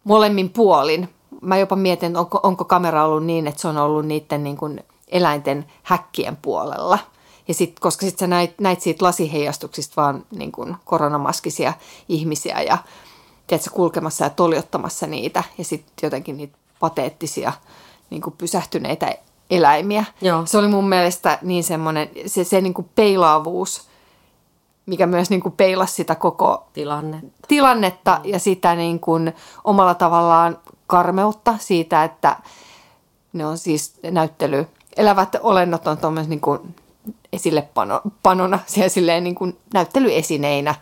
molemmin 0.04 0.50
puolin. 0.50 1.08
Mä 1.40 1.58
jopa 1.58 1.76
mietin, 1.76 2.16
onko, 2.16 2.40
onko 2.42 2.64
kamera 2.64 3.04
ollut 3.04 3.24
niin, 3.24 3.46
että 3.46 3.60
se 3.60 3.68
on 3.68 3.76
ollut 3.76 4.06
niiden 4.06 4.44
niin 4.44 4.56
kuin 4.56 4.84
eläinten 5.08 5.66
häkkien 5.82 6.36
puolella. 6.36 6.98
Ja 7.48 7.54
sit, 7.54 7.80
koska 7.80 8.06
sitten 8.06 8.20
sä 8.20 8.26
näit, 8.26 8.60
näit 8.60 8.80
siitä 8.80 9.04
lasiheijastuksista 9.04 10.02
vaan 10.02 10.24
niin 10.30 10.52
kuin 10.52 10.76
koronamaskisia 10.84 11.72
ihmisiä 12.08 12.62
ja 12.62 12.78
tiedätkö, 13.46 13.70
kulkemassa 13.70 14.24
ja 14.24 14.30
toljottamassa 14.30 15.06
niitä 15.06 15.44
ja 15.58 15.64
sitten 15.64 15.92
jotenkin 16.02 16.36
niitä 16.36 16.58
pateettisia 16.80 17.52
niin 18.10 18.22
kuin 18.22 18.34
pysähtyneitä 18.38 19.14
eläimiä. 19.52 20.04
Joo. 20.20 20.46
Se 20.46 20.58
oli 20.58 20.68
mun 20.68 20.88
mielestä 20.88 21.38
niin 21.42 21.64
semmoinen, 21.64 22.10
se, 22.26 22.44
se 22.44 22.60
niin 22.60 22.74
kuin 22.74 22.88
peilaavuus 22.94 23.92
mikä 24.86 25.06
myös 25.06 25.30
niin 25.30 25.40
kuin 25.40 25.52
peilasi 25.52 25.94
sitä 25.94 26.14
koko 26.14 26.66
Tilanne. 26.72 27.20
tilannetta 27.48 28.20
ja 28.24 28.38
sitä 28.38 28.74
niin 28.74 29.00
kuin 29.00 29.32
omalla 29.64 29.94
tavallaan 29.94 30.58
karmeutta 30.86 31.54
siitä, 31.58 32.04
että 32.04 32.36
ne 33.32 33.46
on 33.46 33.58
siis 33.58 33.94
näyttely, 34.10 34.66
elävät 34.96 35.36
olennot 35.40 35.86
on 35.86 35.98
tuommoisen 35.98 36.30
niin 36.30 36.40
kuin 36.40 36.74
esille 37.32 37.62
pano, 37.74 38.00
panona 38.22 38.58
siellä 38.66 38.88
silleen 38.88 39.24
niin 39.24 39.34
kuin 39.34 39.58
näyttelyesineinä. 39.74 40.74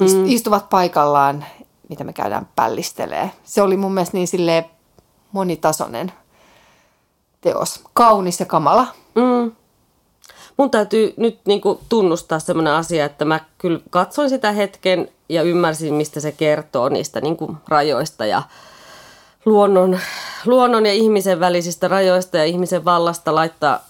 Mm. 0.00 0.26
Istuvat 0.26 0.70
paikallaan, 0.70 1.44
mitä 1.88 2.04
me 2.04 2.12
käydään 2.12 2.48
pällistelee. 2.56 3.30
Se 3.44 3.62
oli 3.62 3.76
mun 3.76 3.94
mielestä 3.94 4.16
niin 4.16 4.28
silleen 4.28 4.64
monitasoinen 5.32 6.12
teos. 7.40 7.80
Kaunis 7.92 8.40
ja 8.40 8.46
kamala. 8.46 8.86
Mm. 9.14 9.52
Mun 10.56 10.70
täytyy 10.70 11.14
nyt 11.16 11.38
niin 11.46 11.60
kuin 11.60 11.78
tunnustaa 11.88 12.38
sellainen 12.38 12.72
asia, 12.72 13.04
että 13.04 13.24
mä 13.24 13.40
kyllä 13.58 13.80
katsoin 13.90 14.30
sitä 14.30 14.52
hetken 14.52 15.08
ja 15.28 15.42
ymmärsin, 15.42 15.94
mistä 15.94 16.20
se 16.20 16.32
kertoo 16.32 16.88
niistä 16.88 17.20
niin 17.20 17.36
kuin 17.36 17.56
rajoista 17.68 18.26
ja 18.26 18.42
luonnon, 19.44 19.98
luonnon 20.46 20.86
ja 20.86 20.92
ihmisen 20.92 21.40
välisistä 21.40 21.88
rajoista 21.88 22.36
ja 22.36 22.44
ihmisen 22.44 22.84
vallasta 22.84 23.34
laittaa 23.34 23.80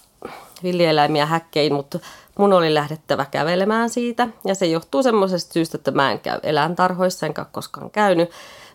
villieläimiä 0.62 1.26
häkkein, 1.26 1.74
mutta 1.74 1.98
mun 2.38 2.52
oli 2.52 2.74
lähdettävä 2.74 3.26
kävelemään 3.30 3.90
siitä. 3.90 4.28
Ja 4.44 4.54
se 4.54 4.66
johtuu 4.66 5.02
semmoisesta 5.02 5.52
syystä, 5.52 5.78
että 5.78 5.90
mä 5.90 6.12
en 6.12 6.20
käy 6.20 6.40
eläintarhoissa, 6.42 7.26
enkä 7.26 7.46
koskaan 7.52 7.90
käynyt. 7.90 8.30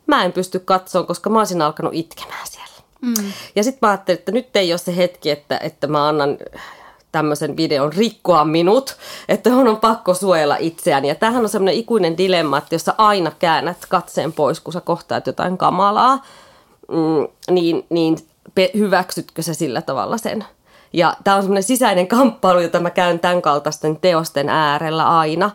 Mä 0.07 0.23
en 0.23 0.31
pysty 0.31 0.59
katsoa, 0.59 1.03
koska 1.03 1.29
mä 1.29 1.39
olisin 1.39 1.61
alkanut 1.61 1.93
itkemään 1.93 2.47
siellä. 2.47 2.74
Mm. 3.05 3.31
Ja 3.55 3.63
sitten 3.63 3.79
mä 3.81 3.89
ajattelin, 3.89 4.19
että 4.19 4.31
nyt 4.31 4.55
ei 4.55 4.71
ole 4.71 4.77
se 4.77 4.95
hetki, 4.97 5.31
että, 5.31 5.57
että 5.57 5.87
mä 5.87 6.07
annan 6.07 6.37
tämmöisen 7.11 7.57
videon 7.57 7.93
rikkoa 7.93 8.45
minut, 8.45 8.97
että 9.29 9.49
on, 9.49 9.67
on 9.67 9.77
pakko 9.77 10.13
suojella 10.13 10.55
itseään. 10.59 11.05
Ja 11.05 11.15
tämähän 11.15 11.43
on 11.43 11.49
semmoinen 11.49 11.75
ikuinen 11.75 12.17
dilemma, 12.17 12.57
että 12.57 12.75
jos 12.75 12.85
sä 12.85 12.93
aina 12.97 13.31
käännät 13.39 13.77
katseen 13.89 14.33
pois, 14.33 14.59
kun 14.59 14.73
sä 14.73 14.81
kohtaat 14.81 15.27
jotain 15.27 15.57
kamalaa, 15.57 16.25
mm, 16.91 17.53
niin, 17.53 17.85
niin 17.89 18.17
hyväksytkö 18.77 19.41
sä 19.41 19.53
sillä 19.53 19.81
tavalla 19.81 20.17
sen? 20.17 20.45
Ja 20.93 21.17
tämä 21.23 21.35
on 21.35 21.43
semmoinen 21.43 21.63
sisäinen 21.63 22.07
kamppailu, 22.07 22.59
jota 22.59 22.79
mä 22.79 22.89
käyn 22.89 23.19
tämän 23.19 23.41
kaltaisten 23.41 23.97
teosten 23.97 24.49
äärellä 24.49 25.19
aina 25.19 25.51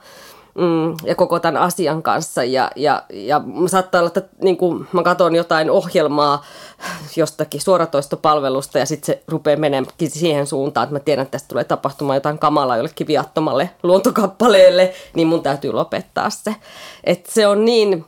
mm, 0.54 0.96
ja 1.04 1.14
koko 1.14 1.40
tämän 1.40 1.62
asian 1.62 2.02
kanssa. 2.02 2.44
Ja, 2.44 2.70
ja, 2.76 3.02
ja 3.12 3.40
saattaa 3.66 3.98
olla, 3.98 4.08
että 4.16 4.22
niin 4.42 4.56
kuin 4.56 4.88
mä 4.92 5.02
katson 5.02 5.34
jotain 5.34 5.70
ohjelmaa 5.70 6.44
jostakin 7.16 7.60
suoratoistopalvelusta 7.60 8.78
ja 8.78 8.86
sitten 8.86 9.06
se 9.06 9.22
rupeaa 9.28 9.56
menemään 9.56 9.92
siihen 10.08 10.46
suuntaan, 10.46 10.84
että 10.84 10.94
mä 10.94 11.00
tiedän, 11.00 11.22
että 11.22 11.32
tästä 11.32 11.48
tulee 11.48 11.64
tapahtumaan 11.64 12.16
jotain 12.16 12.38
kamalaa 12.38 12.76
jollekin 12.76 13.06
viattomalle 13.06 13.70
luontokappaleelle, 13.82 14.94
niin 15.14 15.28
mun 15.28 15.42
täytyy 15.42 15.72
lopettaa 15.72 16.30
se. 16.30 16.56
Et 17.04 17.26
se 17.26 17.46
on 17.46 17.64
niin... 17.64 18.04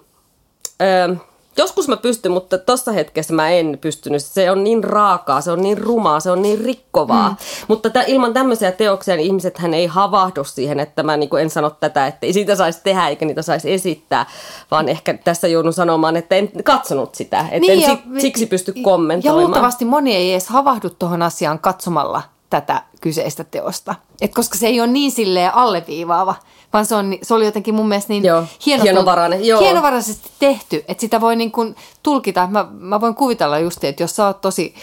Öö, 0.82 1.14
Joskus 1.56 1.88
mä 1.88 1.96
pystyn, 1.96 2.32
mutta 2.32 2.58
tuossa 2.58 2.92
hetkessä 2.92 3.34
mä 3.34 3.50
en 3.50 3.78
pystynyt. 3.80 4.22
Se 4.22 4.50
on 4.50 4.64
niin 4.64 4.84
raakaa, 4.84 5.40
se 5.40 5.50
on 5.52 5.62
niin 5.62 5.78
rumaa, 5.78 6.20
se 6.20 6.30
on 6.30 6.42
niin 6.42 6.60
rikkovaa. 6.60 7.28
Mm. 7.28 7.36
Mutta 7.68 7.90
t- 7.90 8.08
ilman 8.08 8.34
tämmöisiä 8.34 8.72
teoksia 8.72 9.16
niin 9.16 9.26
ihmiset 9.26 9.58
hän 9.58 9.74
ei 9.74 9.86
havahdu 9.86 10.44
siihen, 10.44 10.80
että 10.80 11.02
mä 11.02 11.16
niin 11.16 11.38
en 11.40 11.50
sano 11.50 11.70
tätä, 11.70 12.06
että 12.06 12.26
ei 12.26 12.32
siitä 12.32 12.56
saisi 12.56 12.80
tehdä 12.84 13.08
eikä 13.08 13.26
niitä 13.26 13.42
saisi 13.42 13.72
esittää, 13.72 14.26
vaan 14.70 14.88
ehkä 14.88 15.14
tässä 15.24 15.48
joudun 15.48 15.72
sanomaan, 15.72 16.16
että 16.16 16.36
en 16.36 16.50
katsonut 16.64 17.14
sitä, 17.14 17.40
että 17.40 17.58
niin, 17.58 17.72
en 17.72 17.80
ja, 17.80 18.20
siksi 18.20 18.46
pysty 18.46 18.74
kommentoimaan. 18.82 19.42
Ja 19.42 19.46
luultavasti 19.46 19.84
moni 19.84 20.16
ei 20.16 20.32
edes 20.32 20.48
havahdu 20.48 20.90
tuohon 20.90 21.22
asiaan 21.22 21.58
katsomalla 21.58 22.22
tätä 22.52 22.82
kyseistä 23.00 23.44
teosta. 23.44 23.94
Et 24.20 24.34
koska 24.34 24.58
se 24.58 24.66
ei 24.66 24.80
ole 24.80 24.88
niin 24.88 25.10
silleen 25.10 25.54
alleviivaava, 25.54 26.34
vaan 26.72 26.86
se, 26.86 26.94
on, 26.94 27.18
se 27.22 27.34
oli 27.34 27.44
jotenkin 27.44 27.74
mun 27.74 27.88
mielestä 27.88 28.12
niin 28.12 28.24
joo, 28.24 28.44
hieno, 28.66 28.82
hienovarainen, 28.82 29.46
joo. 29.46 29.60
hienovaraisesti 29.60 30.30
tehty, 30.38 30.84
että 30.88 31.00
sitä 31.00 31.20
voi 31.20 31.36
niin 31.36 31.52
kuin 31.52 31.76
tulkita. 32.02 32.48
Mä, 32.50 32.66
mä 32.72 33.00
voin 33.00 33.14
kuvitella 33.14 33.58
just, 33.58 33.84
että 33.84 34.02
jos 34.02 34.16
sä 34.16 34.26
oot 34.26 34.40
tosi 34.40 34.74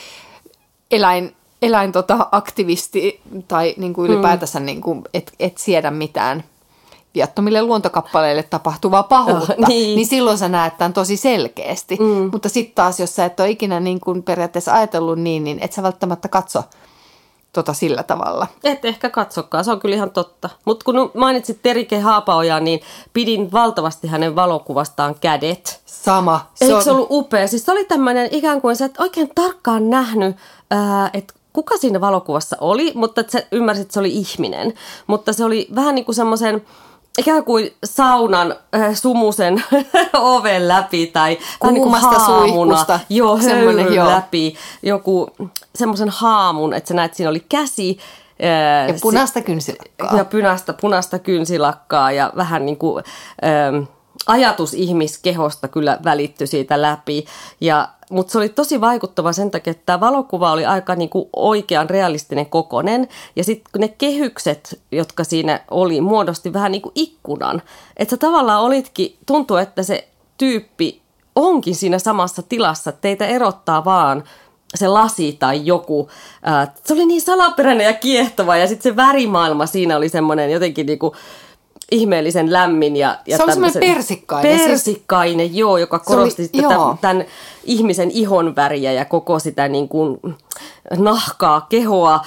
eläin, 0.92 1.36
eläin 1.62 1.92
tota, 1.92 2.28
aktivisti 2.32 3.22
tai 3.48 3.76
niin 3.78 3.94
kuin 3.94 4.12
ylipäätänsä 4.12 4.60
mm. 4.60 4.66
niin 4.66 4.82
kuin, 4.82 5.02
et, 5.14 5.34
et 5.40 5.58
siedä 5.58 5.92
mitään 5.92 6.44
viattomille 7.16 7.62
luontokappaleille 7.62 8.44
tapahtuvaa 8.44 9.04
pahuutta, 9.04 9.54
oh, 9.58 9.68
niin. 9.68 9.96
niin 9.96 10.08
silloin 10.08 10.38
sä 10.38 10.50
näet 10.50 10.78
tämän 10.78 10.94
tosi 10.94 11.18
selkeästi. 11.18 11.98
Mm. 12.00 12.30
Mutta 12.32 12.50
sitten 12.50 12.76
taas, 12.76 13.00
jos 13.00 13.16
sä 13.16 13.26
et 13.26 13.40
ole 13.40 13.50
ikinä 13.50 13.80
niin 13.80 14.00
kuin 14.00 14.24
periaatteessa 14.24 14.74
ajatellut 14.74 15.20
niin, 15.20 15.44
niin 15.44 15.60
et 15.62 15.74
sä 15.74 15.84
välttämättä 15.84 16.28
katso– 16.28 16.64
tota 17.54 17.74
sillä 17.74 18.04
tavalla. 18.04 18.48
Et 18.64 18.86
ehkä 18.86 19.10
katsokaan, 19.10 19.66
se 19.66 19.72
on 19.72 19.80
kyllä 19.80 19.96
ihan 19.96 20.12
totta. 20.12 20.50
Mutta 20.66 20.84
kun 20.84 21.12
mainitsit 21.14 21.60
Terike 21.62 22.00
Haapaoja, 22.00 22.60
niin 22.60 22.82
pidin 23.14 23.52
valtavasti 23.52 24.08
hänen 24.08 24.36
valokuvastaan 24.36 25.16
kädet. 25.22 25.82
Sama. 25.86 26.50
Se 26.56 26.66
Eikö 26.66 26.78
on... 26.78 26.84
se 26.84 26.92
ollut 26.92 27.08
upea? 27.12 27.48
Siis 27.48 27.66
se 27.66 27.72
oli 27.72 27.86
tämmöinen 27.86 28.30
ikään 28.32 28.62
kuin 28.62 28.76
sä 28.76 28.86
et 28.86 29.00
oikein 29.00 29.32
tarkkaan 29.36 29.90
nähnyt, 29.90 30.36
että 31.14 31.34
kuka 31.54 31.78
siinä 31.78 32.02
valokuvassa 32.02 32.58
oli, 32.62 32.92
mutta 32.96 33.22
että 33.22 33.32
sä 33.32 33.44
ymmärsit, 33.52 33.82
että 33.82 33.94
se 33.94 34.00
oli 34.00 34.12
ihminen. 34.12 34.74
Mutta 35.08 35.34
se 35.34 35.46
oli 35.46 35.68
vähän 35.76 35.96
niin 35.96 36.06
kuin 36.06 36.16
semmoisen 36.16 36.66
ikään 37.20 37.44
kuin 37.44 37.74
saunan 37.84 38.56
äh, 38.76 38.96
sumusen 38.96 39.64
oven 40.14 40.68
läpi 40.68 41.08
tai 41.08 41.38
niin 41.72 41.84
suihkusta. 42.26 43.00
Joo, 43.10 43.38
höylyn 43.38 43.94
joo. 43.94 44.08
läpi. 44.08 44.56
Joku 44.84 45.28
semmoisen 45.76 46.10
haamun, 46.10 46.74
että 46.74 46.88
sä 46.88 46.94
näet, 46.94 47.06
että 47.06 47.18
siinä 47.18 47.30
oli 47.30 47.46
käsi. 47.50 48.00
Äh, 48.44 48.88
ja 48.88 49.00
punaista 49.02 49.42
kynsilakkaa. 49.42 50.18
Ja 50.18 50.26
punaista, 50.26 50.74
punaista 50.74 51.20
kynsilakkaa 51.20 52.12
ja 52.12 52.34
vähän 52.36 52.66
niin 52.66 52.78
kuin... 52.78 53.04
Äh, 53.44 53.88
ajatus 54.30 54.74
ihmiskehosta 54.74 55.68
kyllä 55.68 56.00
välittyi 56.04 56.48
siitä 56.48 56.82
läpi. 56.82 57.26
Ja, 57.62 57.90
mutta 58.10 58.32
se 58.32 58.38
oli 58.38 58.50
tosi 58.50 58.82
vaikuttava 58.82 59.34
sen 59.34 59.52
takia, 59.52 59.72
että 59.72 59.84
tämä 59.86 60.00
valokuva 60.00 60.52
oli 60.52 60.66
aika 60.66 60.96
niin 60.96 61.10
kuin 61.10 61.30
oikean 61.36 61.90
realistinen 61.90 62.46
kokonen. 62.46 63.08
Ja 63.36 63.44
sitten 63.44 63.82
ne 63.82 63.88
kehykset, 63.88 64.82
jotka 64.92 65.24
siinä 65.24 65.60
oli, 65.72 66.02
muodosti 66.02 66.54
vähän 66.54 66.72
niin 66.72 66.82
kuin 66.82 66.94
ikkunan. 66.96 67.62
Että 67.98 68.18
tavallaan 68.18 68.62
olitkin, 68.62 69.18
tuntuu, 69.26 69.58
että 69.58 69.84
se 69.84 70.08
tyyppi 70.38 71.02
onkin 71.36 71.76
siinä 71.76 72.00
samassa 72.00 72.42
tilassa. 72.42 72.92
Teitä 72.92 73.28
erottaa 73.28 73.86
vaan 73.86 74.24
se 74.76 74.88
lasi 74.88 75.36
tai 75.40 75.66
joku. 75.66 76.10
se 76.84 76.94
oli 76.94 77.06
niin 77.06 77.22
salaperäinen 77.22 77.86
ja 77.86 77.94
kiehtova 77.94 78.58
ja 78.58 78.68
sitten 78.68 78.92
se 78.92 78.96
värimaailma 78.96 79.66
siinä 79.66 79.98
oli 79.98 80.10
semmoinen 80.10 80.52
jotenkin 80.52 80.86
niinku, 80.86 81.16
ihmeellisen 81.92 82.54
lämmin. 82.54 82.96
Ja, 82.96 83.18
ja 83.26 83.38
se 83.38 83.44
oli 83.44 83.52
semmoinen 83.52 83.80
persikkainen. 83.80 84.60
Persikkainen, 84.60 85.48
siis... 85.48 85.60
joo, 85.60 85.78
joka 85.78 86.00
korosti 86.00 86.42
oli, 86.42 86.62
tätä, 86.62 86.74
joo. 86.74 86.98
tämän 87.02 87.26
ihmisen 87.64 88.12
ihon 88.12 88.56
väriä 88.56 88.92
ja 88.92 89.06
koko 89.06 89.40
sitä 89.40 89.68
niin 89.68 89.90
kuin 89.90 90.20
nahkaa, 90.98 91.66
kehoa, 91.70 92.16
äh, 92.16 92.22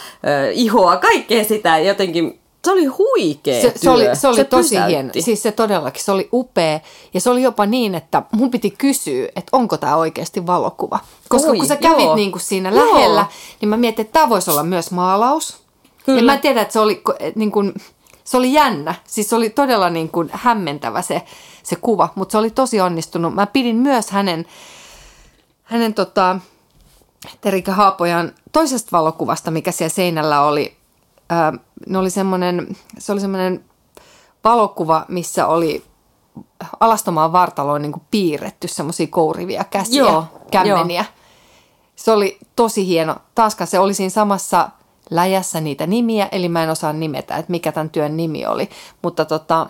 ihoa, 0.53 0.97
kaikkea 0.97 1.45
sitä 1.45 1.79
jotenkin 1.79 2.43
se 2.65 2.71
oli 2.71 2.85
huikea 2.85 3.63
se, 3.63 3.73
se 3.77 3.91
oli, 3.91 4.05
se 4.13 4.29
oli 4.29 4.37
se 4.37 4.45
tosi 4.45 4.69
pysäytti. 4.69 4.93
hieno. 4.93 5.11
Siis 5.19 5.43
se 5.43 5.53
todellakin, 5.53 6.05
se 6.05 6.13
oli 6.13 6.29
upea. 6.33 6.81
Ja 7.15 7.21
se 7.21 7.31
oli 7.31 7.43
jopa 7.43 7.67
niin, 7.67 7.95
että 7.95 8.23
mun 8.33 8.51
piti 8.51 8.71
kysyä, 8.71 9.29
että 9.37 9.57
onko 9.57 9.77
tämä 9.77 9.97
oikeasti 9.97 10.47
valokuva. 10.47 10.99
Koska 11.29 11.51
Oi, 11.51 11.57
kun 11.57 11.67
sä 11.67 11.77
kävit 11.77 12.05
joo. 12.05 12.17
niin 12.17 12.33
kuin 12.33 12.43
siinä 12.43 12.71
joo. 12.71 12.95
lähellä, 12.95 13.27
niin 13.61 13.69
mä 13.69 13.77
mietin, 13.77 14.05
että 14.05 14.13
tämä 14.13 14.29
voisi 14.29 14.51
olla 14.51 14.63
myös 14.63 14.91
maalaus. 14.91 15.63
Kyllä. 16.07 16.21
Ja 16.21 16.25
mä 16.25 16.37
tiedä, 16.37 16.63
että 16.63 16.73
se 16.73 16.81
oli 16.81 17.03
niin 17.35 17.53
kuin, 17.53 17.75
se 18.25 18.37
oli 18.37 18.53
jännä. 18.53 18.95
Siis 19.05 19.31
se 19.31 19.37
oli 19.37 19.51
todella 19.51 19.91
niin 19.91 20.09
kuin 20.09 20.31
hämmentävä 20.33 21.03
se, 21.03 21.23
se 21.63 21.77
kuva, 21.77 22.09
mutta 22.15 22.33
se 22.33 22.39
oli 22.39 22.51
tosi 22.51 22.81
onnistunut. 22.81 23.35
Mä 23.35 23.47
pidin 23.47 23.77
myös 23.77 24.11
hänen, 24.11 24.47
hänen 25.63 25.95
tota, 25.95 26.39
Terika 27.41 27.73
Haapojan 27.73 28.33
toisesta 28.53 28.89
valokuvasta, 28.93 29.51
mikä 29.51 29.73
siellä 29.73 29.95
seinällä 29.95 30.43
oli. 30.43 30.77
Ää, 31.31 31.53
ne 31.87 31.99
oli 31.99 32.11
semmoinen, 32.11 32.77
se 32.99 33.13
oli 33.13 33.21
semmoinen 33.21 33.65
valokuva, 34.45 35.05
missä 35.09 35.47
oli 35.47 35.85
alastomaan 36.81 37.33
vartaloon 37.33 37.83
niin 37.83 37.93
kuin 37.93 38.03
piirretty 38.11 38.69
semmoisia 38.69 39.07
kourivia 39.07 39.65
käsiä, 39.65 40.03
joo, 40.03 40.25
kämmeniä. 40.51 41.01
Joo. 41.01 41.23
Se 41.97 42.13
oli 42.13 42.39
tosi 42.57 42.87
hieno. 42.87 43.17
Taaskaan 43.35 43.69
se 43.69 43.79
oli 43.79 43.95
siinä 43.95 44.11
samassa– 44.11 44.69
läjässä 45.15 45.61
niitä 45.61 45.87
nimiä, 45.87 46.29
eli 46.33 46.49
mä 46.49 46.63
en 46.63 46.71
osaa 46.71 46.93
nimetä, 46.93 47.37
että 47.37 47.51
mikä 47.51 47.73
tämän 47.73 47.91
työn 47.91 48.17
nimi 48.17 48.47
oli. 48.47 48.69
Mutta 49.03 49.25
tota, 49.25 49.67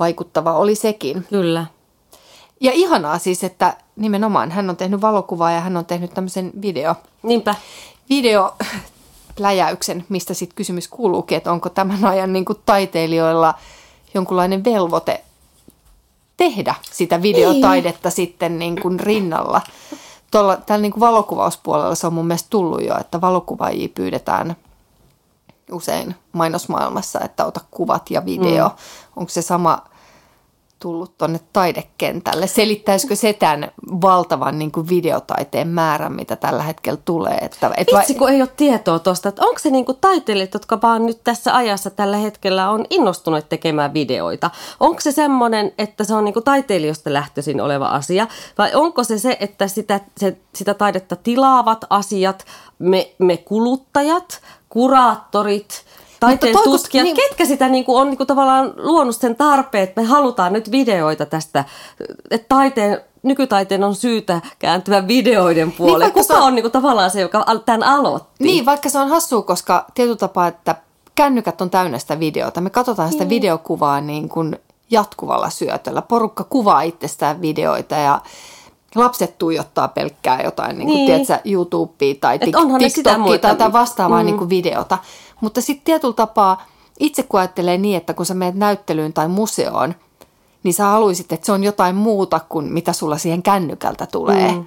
vaikuttava 0.00 0.52
oli 0.52 0.74
sekin. 0.74 1.26
Kyllä. 1.30 1.66
Ja 2.60 2.70
ihanaa 2.74 3.18
siis, 3.18 3.44
että 3.44 3.76
nimenomaan 3.96 4.50
hän 4.50 4.70
on 4.70 4.76
tehnyt 4.76 5.00
valokuvaa 5.00 5.50
ja 5.50 5.60
hän 5.60 5.76
on 5.76 5.86
tehnyt 5.86 6.14
tämmöisen 6.14 6.52
video. 6.62 6.94
Niinpä. 7.22 7.54
Video 8.10 8.54
läjäyksen, 9.38 10.04
mistä 10.08 10.34
sitten 10.34 10.56
kysymys 10.56 10.88
kuuluukin, 10.88 11.36
että 11.36 11.52
onko 11.52 11.68
tämän 11.68 12.04
ajan 12.04 12.32
niin 12.32 12.44
kuin 12.44 12.58
taiteilijoilla 12.66 13.54
jonkunlainen 14.14 14.64
velvoite 14.64 15.24
tehdä 16.36 16.74
sitä 16.92 17.22
videotaidetta 17.22 18.08
Ei. 18.08 18.12
sitten 18.12 18.58
niin 18.58 18.80
kuin 18.82 19.00
rinnalla 19.00 19.60
tuolla, 20.30 20.56
tällä 20.56 20.82
niin 20.82 20.92
kuin 20.92 21.00
valokuvauspuolella 21.00 21.94
se 21.94 22.06
on 22.06 22.12
mun 22.12 22.26
mielestä 22.26 22.50
tullut 22.50 22.82
jo, 22.82 22.98
että 23.00 23.20
valokuvaajia 23.20 23.88
pyydetään 23.94 24.56
usein 25.72 26.14
mainosmaailmassa, 26.32 27.20
että 27.20 27.44
ota 27.44 27.60
kuvat 27.70 28.10
ja 28.10 28.24
video. 28.24 28.68
Mm. 28.68 28.74
Onko 29.16 29.30
se 29.30 29.42
sama 29.42 29.84
tullut 30.78 31.18
tuonne 31.18 31.40
taidekentälle? 31.52 32.46
Selittäisikö 32.46 33.16
se 33.16 33.32
tämän 33.32 33.70
valtavan 34.00 34.58
niin 34.58 34.72
kuin 34.72 34.88
videotaiteen 34.88 35.68
määrän, 35.68 36.12
mitä 36.12 36.36
tällä 36.36 36.62
hetkellä 36.62 37.00
tulee? 37.04 37.34
Että, 37.34 37.70
et 37.76 37.86
Vitsi, 37.96 38.14
va- 38.14 38.18
kun 38.18 38.30
ei 38.30 38.42
ole 38.42 38.50
tietoa 38.56 38.98
tuosta, 38.98 39.28
että 39.28 39.42
onko 39.42 39.58
se 39.58 39.70
niin 39.70 39.84
kuin 39.84 39.98
taiteilijat, 40.00 40.54
jotka 40.54 40.80
vaan 40.82 41.06
nyt 41.06 41.24
tässä 41.24 41.56
ajassa 41.56 41.90
tällä 41.90 42.16
hetkellä 42.16 42.70
on 42.70 42.84
innostuneet 42.90 43.48
tekemään 43.48 43.94
videoita? 43.94 44.50
Onko 44.80 45.00
se 45.00 45.12
semmoinen, 45.12 45.72
että 45.78 46.04
se 46.04 46.14
on 46.14 46.24
niin 46.24 46.34
kuin 46.34 46.44
taiteilijoista 46.44 47.12
lähtöisin 47.12 47.60
oleva 47.60 47.86
asia? 47.86 48.26
Vai 48.58 48.74
onko 48.74 49.04
se 49.04 49.18
se, 49.18 49.36
että 49.40 49.68
sitä, 49.68 50.00
se, 50.16 50.36
sitä 50.54 50.74
taidetta 50.74 51.16
tilaavat 51.16 51.84
asiat, 51.90 52.44
me, 52.78 53.10
me 53.18 53.36
kuluttajat, 53.36 54.40
kuraattorit– 54.68 55.84
taiteen 56.20 56.52
toiko, 56.52 56.70
tutkijat, 56.70 57.04
niin, 57.04 57.16
ketkä 57.16 57.44
sitä 57.44 57.68
niin 57.68 57.84
kuin 57.84 58.00
on 58.00 58.06
niin 58.06 58.16
kuin 58.16 58.26
tavallaan 58.26 58.72
luonut 58.76 59.16
sen 59.16 59.36
tarpeen, 59.36 59.84
että 59.84 60.00
me 60.00 60.06
halutaan 60.06 60.52
nyt 60.52 60.70
videoita 60.70 61.26
tästä, 61.26 61.64
että 62.30 62.46
taiteen, 62.48 63.00
nykytaiteen 63.22 63.84
on 63.84 63.94
syytä 63.94 64.40
kääntyä 64.58 65.08
videoiden 65.08 65.68
niin, 65.68 65.76
puoleen. 65.76 66.12
Niin, 66.14 66.26
Kuka 66.26 66.34
on, 66.34 66.42
on 66.42 66.54
niin 66.54 66.62
kuin 66.62 66.72
tavallaan 66.72 67.10
se, 67.10 67.20
joka 67.20 67.44
tämän 67.66 67.88
aloitti? 67.88 68.44
Niin, 68.44 68.66
vaikka 68.66 68.88
se 68.88 68.98
on 68.98 69.08
hassua, 69.08 69.42
koska 69.42 69.86
tietyllä 69.94 70.16
tapaa, 70.16 70.46
että 70.46 70.74
kännykät 71.14 71.60
on 71.60 71.70
täynnä 71.70 71.98
sitä 71.98 72.20
videota. 72.20 72.60
Me 72.60 72.70
katsotaan 72.70 73.12
sitä 73.12 73.24
niin. 73.24 73.30
videokuvaa 73.30 74.00
niin 74.00 74.28
kuin 74.28 74.58
jatkuvalla 74.90 75.50
syötöllä. 75.50 76.02
Porukka 76.02 76.44
kuvaa 76.44 76.82
itsestään 76.82 77.40
videoita 77.40 77.94
ja 77.94 78.20
lapset 78.94 79.38
tuijottaa 79.38 79.88
pelkkää 79.88 80.42
jotain, 80.42 80.78
niin 80.78 80.88
kuin, 80.88 80.96
niin. 80.96 81.06
Tiedätkö, 81.06 81.50
YouTubea 81.50 82.14
tai 82.20 82.38
TikTokia 82.38 83.38
tai 83.40 83.50
jotain 83.50 83.72
vastaavaa 83.72 84.20
mm. 84.22 84.26
niin 84.26 84.38
kuin 84.38 84.50
videota. 84.50 84.98
Mutta 85.40 85.60
sitten 85.60 85.84
tietyllä 85.84 86.14
tapaa 86.14 86.66
itse 87.00 87.22
kun 87.22 87.40
ajattelee 87.40 87.78
niin, 87.78 87.96
että 87.96 88.14
kun 88.14 88.26
sä 88.26 88.34
menet 88.34 88.54
näyttelyyn 88.54 89.12
tai 89.12 89.28
museoon, 89.28 89.94
niin 90.62 90.74
sä 90.74 90.84
haluaisit, 90.84 91.32
että 91.32 91.46
se 91.46 91.52
on 91.52 91.64
jotain 91.64 91.96
muuta 91.96 92.40
kuin 92.48 92.72
mitä 92.72 92.92
sulla 92.92 93.18
siihen 93.18 93.42
kännykältä 93.42 94.06
tulee. 94.06 94.52
Mm. 94.52 94.66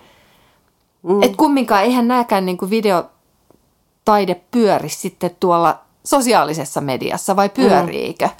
Mm. 1.03 1.23
Et 1.23 1.35
kumminkaan, 1.35 1.83
eihän 1.83 2.07
nääkään 2.07 2.45
niin 2.45 2.57
videotaide 2.69 4.41
pyöri 4.51 4.89
sitten 4.89 5.35
tuolla 5.39 5.79
sosiaalisessa 6.03 6.81
mediassa 6.81 7.35
vai 7.35 7.49
pyöriikö? 7.49 8.25
Mm. 8.25 8.31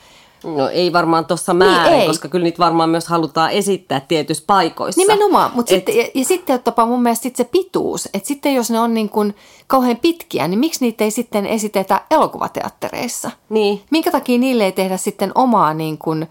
No 0.44 0.70
ei 0.70 0.94
varmaan 0.94 1.26
tuossa 1.26 1.54
määrin, 1.54 1.92
niin, 1.92 2.02
ei. 2.02 2.08
koska 2.08 2.28
kyllä 2.28 2.44
niitä 2.44 2.60
varmaan 2.60 2.90
myös 2.90 3.08
halutaan 3.08 3.52
esittää 3.52 4.00
tietyissä 4.00 4.44
paikoissa. 4.48 5.02
Nimenomaan, 5.02 5.52
mutta 5.56 5.74
Et... 5.74 5.78
sitten, 5.78 5.98
ja, 5.98 6.08
ja 6.14 6.26
sitten 6.26 6.62
jopa 6.66 6.86
mun 6.86 7.04
mielestä 7.04 7.24
sit 7.24 7.36
se 7.36 7.44
pituus, 7.44 8.10
että 8.14 8.28
sitten 8.28 8.56
jos 8.56 8.72
ne 8.72 8.80
on 8.80 8.94
niin 8.94 9.10
kuin 9.10 9.36
kauhean 9.68 9.98
pitkiä, 9.98 10.48
niin 10.48 10.60
miksi 10.60 10.86
niitä 10.86 11.04
ei 11.04 11.12
sitten 11.12 11.46
esitetä 11.46 12.02
elokuvateattereissa? 12.12 13.32
Niin. 13.50 13.82
Minkä 13.92 14.12
takia 14.12 14.38
niille 14.38 14.66
ei 14.66 14.72
tehdä 14.72 14.98
sitten 14.98 15.32
omaa 15.36 15.74
niin 15.74 15.98
kuin 15.98 16.28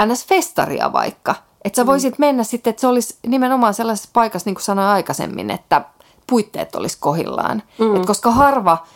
NS-festaria 0.00 0.92
vaikka? 0.92 1.34
Että 1.64 1.76
sä 1.76 1.84
mm. 1.84 1.86
voisit 1.86 2.18
mm. 2.18 2.22
mennä 2.22 2.44
sitten, 2.44 2.70
että 2.70 2.80
se 2.80 2.86
olisi 2.86 3.16
nimenomaan 3.26 3.74
sellaisessa 3.74 4.10
paikassa, 4.12 4.48
niin 4.48 4.54
kuin 4.54 4.64
sanoin 4.64 4.88
aikaisemmin, 4.88 5.50
että 5.50 5.84
puitteet 6.26 6.74
olisi 6.74 6.96
kohillaan. 7.00 7.62
Mm. 7.78 7.96
Et 7.96 8.06
koska 8.06 8.30
harva 8.30 8.86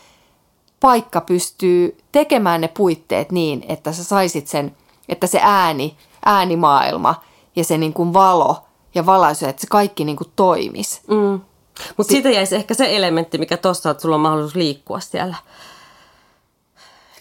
paikka 0.80 1.20
pystyy 1.20 1.98
tekemään 2.12 2.60
ne 2.60 2.68
puitteet 2.68 3.32
niin, 3.32 3.64
että 3.68 3.92
sä 3.92 4.04
saisit 4.04 4.48
sen, 4.48 4.76
että 5.08 5.26
se 5.26 5.40
ääni, 5.42 5.96
äänimaailma 6.24 7.22
ja 7.56 7.64
se 7.64 7.78
niin 7.78 7.92
kuin 7.92 8.12
valo 8.12 8.64
ja 8.94 9.06
valaisu, 9.06 9.46
että 9.46 9.60
se 9.60 9.66
kaikki 9.70 10.04
niin 10.04 10.16
kuin 10.16 10.32
toimis. 10.36 11.00
Mm. 11.08 11.40
Mutta 11.96 12.12
siitä 12.12 12.30
jäisi 12.30 12.56
ehkä 12.56 12.74
se 12.74 12.96
elementti, 12.96 13.38
mikä 13.38 13.56
tuossa, 13.56 13.90
että 13.90 14.00
sulla 14.02 14.14
on 14.14 14.20
mahdollisuus 14.20 14.56
liikkua 14.56 15.00
siellä. 15.00 15.36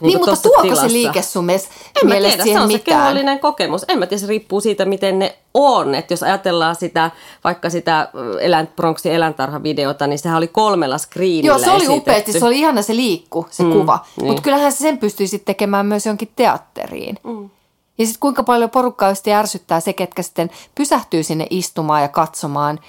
Niin, 0.02 0.18
mutta 0.18 0.42
tuoko 0.42 0.62
tilassa. 0.62 0.88
se 0.88 0.94
liike 0.94 1.22
sun 1.22 1.46
mielestä 1.46 1.70
En 2.02 2.08
mä 2.08 2.16
tiedä, 2.16 2.44
se 2.44 2.60
on 2.60 2.68
mitään. 2.68 2.70
se 2.70 2.80
kehollinen 2.80 3.40
kokemus. 3.40 3.86
En 3.88 4.00
mä 4.00 4.06
tiedä, 4.06 4.22
se 4.22 4.28
riippuu 4.28 4.62
siitä, 4.62 4.86
miten 4.86 5.20
ne 5.20 5.38
on. 5.54 5.96
Että 5.96 6.14
jos 6.14 6.24
ajatellaan 6.24 6.76
sitä, 6.76 7.12
vaikka 7.44 7.70
sitä 7.70 8.10
elän, 8.40 8.70
Bronxin 8.76 9.12
eläintarhavideota, 9.12 10.08
niin 10.08 10.20
sehän 10.20 10.38
oli 10.38 10.48
kolmella 10.48 10.98
screenillä 10.98 11.48
Joo, 11.48 11.60
se 11.60 11.72
oli 11.72 11.88
upeasti, 11.98 12.32
se 12.32 12.46
oli 12.46 12.60
ihana 12.60 12.82
se 12.82 12.96
liikku, 12.96 13.48
se 13.50 13.64
mm, 13.64 13.72
kuva. 13.72 14.00
Niin. 14.18 14.28
Mutta 14.28 14.42
kyllähän 14.42 14.72
se 14.72 14.78
sen 14.78 14.98
pystyisi 14.98 15.40
tekemään 15.40 15.86
myös 15.86 16.06
jonkin 16.06 16.32
teatteriin. 16.36 17.18
Mm. 17.24 17.50
Ja 17.98 18.06
sitten 18.06 18.20
kuinka 18.20 18.44
paljon 18.44 18.70
porukkaa 18.70 19.14
ärsyttää 19.34 19.80
se, 19.80 19.94
ketkä 19.94 20.22
sitten 20.22 20.52
pysähtyy 20.76 21.24
sinne 21.24 21.48
istumaan 21.50 22.02
ja 22.02 22.08
katsomaan– 22.08 22.80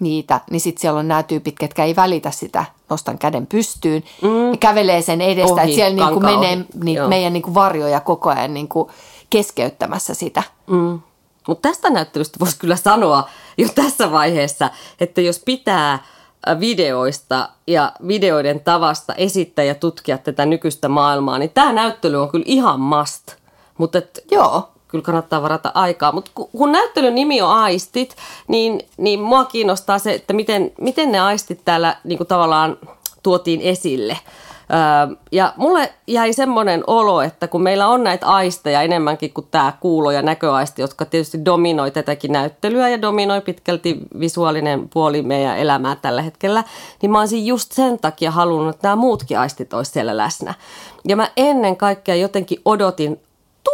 niitä, 0.00 0.40
niin 0.50 0.60
sitten 0.60 0.80
siellä 0.80 1.00
on 1.00 1.08
nämä 1.08 1.22
tyypit, 1.22 1.58
ketkä 1.58 1.84
ei 1.84 1.96
välitä 1.96 2.30
sitä, 2.30 2.64
nostan 2.90 3.18
käden 3.18 3.46
pystyyn 3.46 4.02
mm. 4.22 4.50
ja 4.50 4.56
kävelee 4.56 5.02
sen 5.02 5.20
edestä, 5.20 5.52
Ohi, 5.52 5.62
että 5.62 5.74
siellä 5.74 6.04
niin 6.04 6.20
kuin 6.20 6.24
menee 6.24 6.64
niin 6.84 7.08
meidän 7.08 7.32
niin 7.32 7.42
kuin 7.42 7.54
varjoja 7.54 8.00
koko 8.00 8.30
ajan 8.30 8.54
niin 8.54 8.68
kuin 8.68 8.90
keskeyttämässä 9.30 10.14
sitä. 10.14 10.42
Mm. 10.66 11.00
Mutta 11.48 11.68
tästä 11.68 11.90
näyttelystä 11.90 12.40
voisi 12.40 12.58
kyllä 12.58 12.76
sanoa 12.76 13.28
jo 13.58 13.68
tässä 13.74 14.12
vaiheessa, 14.12 14.70
että 15.00 15.20
jos 15.20 15.42
pitää 15.44 15.92
äh, 15.92 16.60
videoista 16.60 17.48
ja 17.66 17.92
videoiden 18.06 18.60
tavasta 18.60 19.14
esittää 19.14 19.64
ja 19.64 19.74
tutkia 19.74 20.18
tätä 20.18 20.46
nykyistä 20.46 20.88
maailmaa, 20.88 21.38
niin 21.38 21.50
tämä 21.50 21.72
näyttely 21.72 22.22
on 22.22 22.28
kyllä 22.28 22.44
ihan 22.48 22.80
must. 22.80 23.34
Mutta 23.78 24.02
Joo 24.30 24.68
kyllä 24.88 25.04
kannattaa 25.04 25.42
varata 25.42 25.72
aikaa. 25.74 26.12
Mutta 26.12 26.30
kun 26.34 26.72
näyttelyn 26.72 27.14
nimi 27.14 27.42
on 27.42 27.50
aistit, 27.50 28.16
niin, 28.48 28.80
niin 28.96 29.20
mua 29.20 29.44
kiinnostaa 29.44 29.98
se, 29.98 30.12
että 30.12 30.32
miten, 30.32 30.72
miten 30.80 31.12
ne 31.12 31.20
aistit 31.20 31.60
täällä 31.64 31.96
niin 32.04 32.16
kuin 32.16 32.28
tavallaan 32.28 32.76
tuotiin 33.22 33.60
esille. 33.60 34.18
Öö, 34.72 35.16
ja 35.32 35.52
mulle 35.56 35.92
jäi 36.06 36.32
semmoinen 36.32 36.84
olo, 36.86 37.22
että 37.22 37.48
kun 37.48 37.62
meillä 37.62 37.88
on 37.88 38.04
näitä 38.04 38.26
aisteja 38.26 38.82
enemmänkin 38.82 39.32
kuin 39.32 39.46
tämä 39.50 39.72
kuulo- 39.80 40.10
ja 40.10 40.22
näköaisti, 40.22 40.82
jotka 40.82 41.04
tietysti 41.04 41.44
dominoi 41.44 41.90
tätäkin 41.90 42.32
näyttelyä 42.32 42.88
ja 42.88 43.02
dominoi 43.02 43.40
pitkälti 43.40 43.98
visuaalinen 44.20 44.88
puoli 44.88 45.22
meidän 45.22 45.58
elämää 45.58 45.96
tällä 45.96 46.22
hetkellä, 46.22 46.64
niin 47.02 47.10
mä 47.10 47.20
olisin 47.20 47.46
just 47.46 47.72
sen 47.72 47.98
takia 47.98 48.30
halunnut, 48.30 48.74
että 48.74 48.88
nämä 48.88 48.96
muutkin 48.96 49.38
aistit 49.38 49.74
olisi 49.74 49.90
siellä 49.90 50.16
läsnä. 50.16 50.54
Ja 51.08 51.16
mä 51.16 51.30
ennen 51.36 51.76
kaikkea 51.76 52.14
jotenkin 52.14 52.60
odotin 52.64 53.20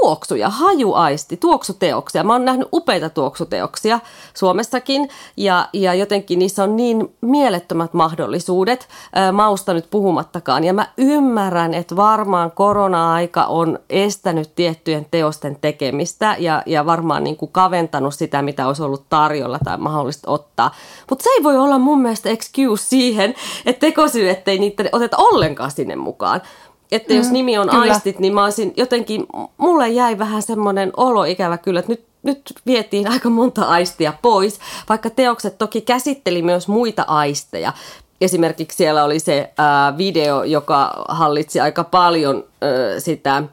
tuoksuja, 0.00 0.48
hajuaisti, 0.48 1.36
tuoksuteoksia. 1.36 2.24
Mä 2.24 2.32
oon 2.32 2.44
nähnyt 2.44 2.68
upeita 2.72 3.10
tuoksuteoksia 3.10 4.00
Suomessakin 4.34 5.08
ja, 5.36 5.68
ja 5.72 5.94
jotenkin 5.94 6.38
niissä 6.38 6.62
on 6.62 6.76
niin 6.76 7.14
mielettömät 7.20 7.94
mahdollisuudet, 7.94 8.88
ää, 9.12 9.32
mausta 9.32 9.74
nyt 9.74 9.90
puhumattakaan. 9.90 10.64
Ja 10.64 10.72
mä 10.72 10.88
ymmärrän, 10.96 11.74
että 11.74 11.96
varmaan 11.96 12.50
korona-aika 12.50 13.44
on 13.44 13.78
estänyt 13.90 14.54
tiettyjen 14.54 15.06
teosten 15.10 15.58
tekemistä 15.60 16.36
ja, 16.38 16.62
ja 16.66 16.86
varmaan 16.86 17.24
niin 17.24 17.36
kuin 17.36 17.52
kaventanut 17.52 18.14
sitä, 18.14 18.42
mitä 18.42 18.66
olisi 18.66 18.82
ollut 18.82 19.08
tarjolla 19.08 19.58
tai 19.64 19.78
mahdollista 19.78 20.30
ottaa. 20.30 20.74
Mutta 21.10 21.22
se 21.22 21.30
ei 21.36 21.42
voi 21.42 21.58
olla 21.58 21.78
mun 21.78 22.02
mielestä 22.02 22.30
excuse 22.30 22.84
siihen, 22.84 23.34
että 23.66 23.80
tekosyy, 23.80 24.30
ettei 24.30 24.58
niitä 24.58 24.84
oteta 24.92 25.16
ollenkaan 25.16 25.70
sinne 25.70 25.96
mukaan. 25.96 26.42
Että 26.92 27.12
mm, 27.12 27.18
jos 27.18 27.30
nimi 27.30 27.58
on 27.58 27.68
kyllä. 27.68 27.92
aistit, 27.92 28.18
niin 28.18 28.34
mä 28.34 28.44
olisin 28.44 28.72
jotenkin, 28.76 29.26
mulle 29.56 29.88
jäi 29.88 30.18
vähän 30.18 30.42
semmoinen 30.42 30.92
olo 30.96 31.24
ikävä 31.24 31.58
kyllä, 31.58 31.80
että 31.80 31.92
nyt, 31.92 32.04
nyt 32.22 32.42
vietiin 32.66 33.08
aika 33.08 33.30
monta 33.30 33.62
aistia 33.62 34.12
pois, 34.22 34.60
vaikka 34.88 35.10
teokset 35.10 35.58
toki 35.58 35.80
käsitteli 35.80 36.42
myös 36.42 36.68
muita 36.68 37.04
aisteja. 37.06 37.72
Esimerkiksi 38.20 38.76
siellä 38.76 39.04
oli 39.04 39.18
se 39.18 39.52
äh, 39.60 39.98
video, 39.98 40.42
joka 40.42 41.04
hallitsi 41.08 41.60
aika 41.60 41.84
paljon 41.84 42.36
äh, 42.36 42.70
sitä 42.98 43.36
äh, 43.36 43.44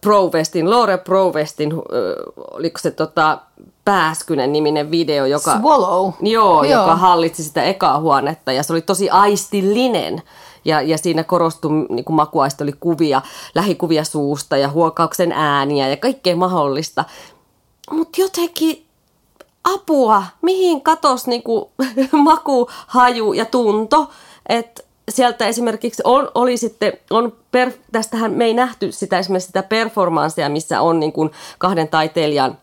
Provestin, 0.00 0.70
Lore 0.70 0.98
Provestin, 0.98 1.72
äh, 1.72 1.78
oliko 2.50 2.78
se 2.78 2.90
tota, 2.90 3.38
Pääskynen 3.86 4.52
niminen 4.52 4.90
video, 4.90 5.26
joka, 5.26 5.58
Swallow. 5.58 6.12
Joo, 6.20 6.64
joo. 6.64 6.80
joka 6.80 6.96
hallitsi 6.96 7.44
sitä 7.44 7.62
ekaa 7.62 8.00
huonetta 8.00 8.52
ja 8.52 8.62
se 8.62 8.72
oli 8.72 8.82
tosi 8.82 9.10
aistillinen 9.10 10.22
ja, 10.66 10.82
ja 10.82 10.98
siinä 10.98 11.24
korostui, 11.24 11.70
niin 11.88 12.04
makuaista 12.10 12.64
oli 12.64 12.72
kuvia, 12.80 13.22
lähikuvia 13.54 14.04
suusta 14.04 14.56
ja 14.56 14.68
huokauksen 14.68 15.32
ääniä 15.32 15.88
ja 15.88 15.96
kaikkea 15.96 16.36
mahdollista. 16.36 17.04
Mutta 17.90 18.20
jotenkin 18.20 18.86
apua, 19.64 20.22
mihin 20.42 20.82
katos 20.82 21.26
niin 21.26 21.42
kuin, 21.42 21.64
maku, 22.12 22.68
haju 22.86 23.32
ja 23.32 23.44
tunto, 23.44 24.10
että 24.48 24.82
sieltä 25.08 25.46
esimerkiksi 25.46 26.02
on, 26.04 26.28
oli 26.34 26.56
sitten, 26.56 26.92
on 27.10 27.32
per, 27.52 27.72
tästähän 27.92 28.32
me 28.32 28.44
ei 28.44 28.54
nähty 28.54 28.92
sitä 28.92 29.18
esimerkiksi 29.18 29.46
sitä 29.46 29.62
performanssia, 29.62 30.48
missä 30.48 30.80
on 30.80 31.00
niin 31.00 31.12
kuin 31.12 31.30
kahden 31.58 31.88
taiteilijan 31.88 32.58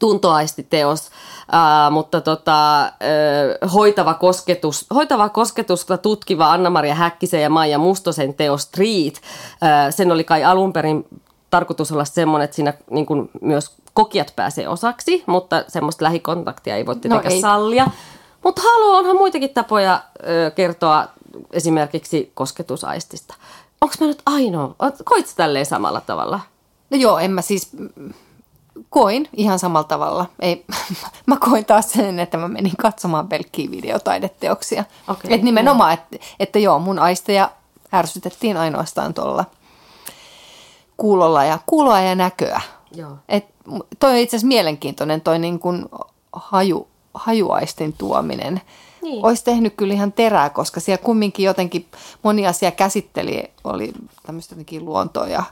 tuntoaistiteos, 0.00 1.10
ää, 1.52 1.90
mutta 1.90 2.20
tota, 2.20 2.80
ää, 2.80 2.90
hoitava, 3.74 4.14
kosketus, 4.14 4.86
hoitava 4.94 5.28
kosketusta 5.28 5.98
tutkiva 5.98 6.52
Anna-Maria 6.52 6.94
Häkkisen 6.94 7.42
ja 7.42 7.50
Maija 7.50 7.78
Mustosen 7.78 8.34
teos 8.34 8.62
Street. 8.62 9.20
Ää, 9.60 9.90
sen 9.90 10.12
oli 10.12 10.24
kai 10.24 10.44
alun 10.44 10.72
perin 10.72 11.06
tarkoitus 11.50 11.92
olla 11.92 12.04
semmoinen, 12.04 12.44
että 12.44 12.54
siinä 12.54 12.74
niin 12.90 13.06
kuin 13.06 13.30
myös 13.40 13.76
kokijat 13.94 14.32
pääsee 14.36 14.68
osaksi, 14.68 15.24
mutta 15.26 15.64
semmoista 15.68 16.04
lähikontaktia 16.04 16.76
ei 16.76 16.86
voi 16.86 16.94
no 16.94 17.00
tietenkään 17.00 17.34
no 17.34 17.40
sallia. 17.40 17.86
Mutta 18.44 18.62
haluaa 18.62 18.98
onhan 18.98 19.16
muitakin 19.16 19.50
tapoja 19.50 20.02
ö, 20.26 20.50
kertoa 20.50 21.08
esimerkiksi 21.52 22.32
kosketusaistista. 22.34 23.34
onko 23.80 23.94
mä 24.00 24.06
nyt 24.06 24.22
ainoa? 24.26 24.74
Koit 25.04 25.32
tälleen 25.36 25.66
samalla 25.66 26.00
tavalla? 26.00 26.40
No 26.90 26.96
joo, 26.96 27.18
en 27.18 27.30
mä 27.30 27.42
siis 27.42 27.70
koin 28.90 29.28
ihan 29.36 29.58
samalla 29.58 29.84
tavalla. 29.84 30.26
Ei, 30.40 30.64
mä 31.26 31.36
koin 31.36 31.64
taas 31.64 31.92
sen, 31.92 32.18
että 32.18 32.36
mä 32.36 32.48
menin 32.48 32.76
katsomaan 32.76 33.28
pelkkiä 33.28 33.70
videotaideteoksia. 33.70 34.84
Okei, 35.08 35.34
et 35.34 35.42
nimenomaan, 35.42 35.92
että, 35.94 36.16
että 36.40 36.58
joo, 36.58 36.78
mun 36.78 36.98
aisteja 36.98 37.50
ärsytettiin 37.94 38.56
ainoastaan 38.56 39.14
tuolla 39.14 39.44
kuulolla 40.96 41.44
ja 41.44 41.58
kuuloa 41.66 42.00
ja 42.00 42.14
näköä. 42.14 42.60
Joo. 42.94 43.16
Et 43.28 43.44
toi 44.00 44.10
on 44.10 44.16
itse 44.16 44.36
asiassa 44.36 44.48
mielenkiintoinen 44.48 45.20
toi 45.20 45.38
niin 45.38 45.58
kuin 45.58 45.86
haju, 46.32 46.88
hajuaistin 47.14 47.92
tuominen. 47.92 48.60
Niin. 49.02 49.24
Olisi 49.24 49.44
tehnyt 49.44 49.74
kyllä 49.76 49.94
ihan 49.94 50.12
terää, 50.12 50.50
koska 50.50 50.80
siellä 50.80 51.04
kumminkin 51.04 51.44
jotenkin 51.44 51.86
moni 52.22 52.46
asia 52.46 52.70
käsitteli, 52.70 53.50
oli 53.64 53.92
tämmöistä 54.26 54.52
jotenkin 54.52 54.84
luontoa 54.84 55.26
ja 55.26 55.42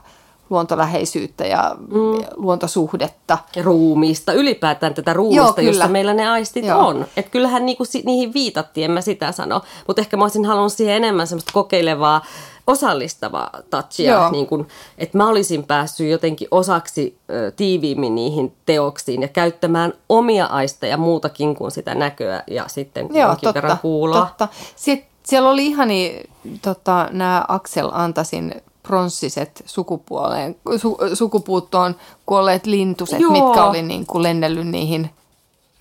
luontoläheisyyttä 0.49 1.45
ja 1.45 1.75
mm. 1.79 2.25
luontosuhdetta. 2.35 3.37
Ja 3.55 3.63
ruumiista, 3.63 4.33
ylipäätään 4.33 4.93
tätä 4.93 5.13
ruumista, 5.13 5.45
Joo, 5.45 5.53
kyllä. 5.53 5.69
jossa 5.69 5.87
meillä 5.87 6.13
ne 6.13 6.29
aistit 6.29 6.65
Joo. 6.65 6.87
on. 6.87 7.05
Että 7.17 7.31
kyllähän 7.31 7.65
niinku 7.65 7.85
si- 7.85 8.03
niihin 8.05 8.33
viitattiin, 8.33 8.85
en 8.85 8.91
mä 8.91 9.01
sitä 9.01 9.31
sano. 9.31 9.61
Mutta 9.87 10.01
ehkä 10.01 10.17
mä 10.17 10.23
olisin 10.23 10.45
halunnut 10.45 10.73
siihen 10.73 10.95
enemmän 10.95 11.27
semmoista 11.27 11.53
kokeilevaa, 11.53 12.21
osallistavaa 12.67 13.49
touchia. 13.69 14.29
Niin 14.31 14.47
kun, 14.47 14.67
että 14.97 15.17
mä 15.17 15.27
olisin 15.27 15.63
päässyt 15.63 16.09
jotenkin 16.09 16.47
osaksi 16.51 17.17
ö, 17.29 17.51
tiiviimmin 17.51 18.15
niihin 18.15 18.53
teoksiin 18.65 19.21
ja 19.21 19.27
käyttämään 19.27 19.93
omia 20.09 20.45
aisteja 20.45 20.97
muutakin 20.97 21.55
kuin 21.55 21.71
sitä 21.71 21.95
näköä 21.95 22.43
ja 22.47 22.63
sitten 22.67 23.09
Joo, 23.13 23.27
jonkin 23.27 23.53
verran 23.53 23.71
totta, 23.71 23.81
kuuloa. 23.81 24.25
totta. 24.25 24.47
Sitten 24.75 25.09
siellä 25.23 25.49
oli 25.49 25.65
ihani 25.65 26.23
tota, 26.61 27.07
nämä 27.11 27.45
Axel 27.47 27.89
Antasin 27.93 28.61
pronssiset 28.89 29.63
sukupuoleen, 29.65 30.55
su, 30.77 30.97
sukupuuttoon 31.13 31.95
kuolleet 32.25 32.65
lintuset, 32.65 33.19
Joo. 33.19 33.31
mitkä 33.31 33.63
oli 33.63 33.81
niin 33.81 34.05
kuin 34.05 34.23
lennellyt 34.23 34.67
niihin 34.67 35.09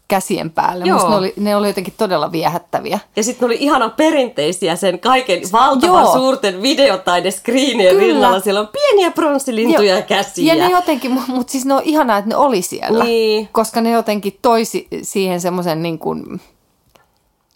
käsien 0.08 0.50
päälle. 0.50 0.84
Joo. 0.84 0.94
Musta 0.94 1.10
ne 1.10 1.16
oli, 1.16 1.32
ne 1.36 1.56
oli 1.56 1.66
jotenkin 1.66 1.94
todella 1.96 2.32
viehättäviä. 2.32 2.98
Ja 3.16 3.22
sitten 3.22 3.48
ne 3.48 3.54
oli 3.54 3.64
ihana 3.64 3.88
perinteisiä 3.88 4.76
sen 4.76 4.98
kaiken 4.98 5.42
valtavan 5.52 6.04
Joo. 6.04 6.12
suurten 6.12 6.62
videotaideskriinien 6.62 7.96
Kyllä. 7.96 8.06
rinnalla. 8.06 8.40
Siellä 8.40 8.60
on 8.60 8.68
pieniä 8.68 9.10
pronssilintuja 9.10 9.96
ja 9.96 10.02
käsiä. 10.02 10.54
Ja 10.54 10.64
ne 10.64 10.70
jotenkin, 10.70 11.10
mutta 11.28 11.50
siis 11.50 11.64
ne 11.64 11.74
on 11.74 11.82
ihanaa, 11.84 12.18
että 12.18 12.28
ne 12.28 12.36
oli 12.36 12.62
siellä. 12.62 13.04
Niin. 13.04 13.48
Koska 13.52 13.80
ne 13.80 13.90
jotenkin 13.90 14.38
toisi 14.42 14.88
siihen 15.02 15.40
semmoisen 15.40 15.82
niin 15.82 15.98
kuin, 15.98 16.40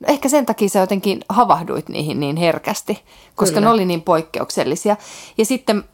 no 0.02 0.12
ehkä 0.12 0.28
sen 0.28 0.46
takia 0.46 0.68
sä 0.68 0.78
jotenkin 0.78 1.20
havahduit 1.28 1.88
niihin 1.88 2.20
niin 2.20 2.36
herkästi, 2.36 3.02
koska 3.34 3.54
Kyllä. 3.54 3.66
ne 3.66 3.72
oli 3.72 3.84
niin 3.84 4.02
poikkeuksellisia. 4.02 4.96
Ja 5.38 5.44
sitten 5.44 5.84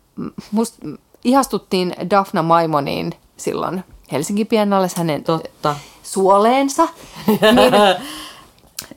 musta 0.53 0.87
ihastuttiin 1.25 1.95
Daphna 2.11 2.43
Maimoniin 2.43 3.15
silloin 3.37 3.85
Helsingin 4.13 4.47
Biennales 4.47 4.95
hänen 4.95 5.25
Totta. 5.25 5.77
suoleensa. 6.03 6.89
niin, 7.27 7.73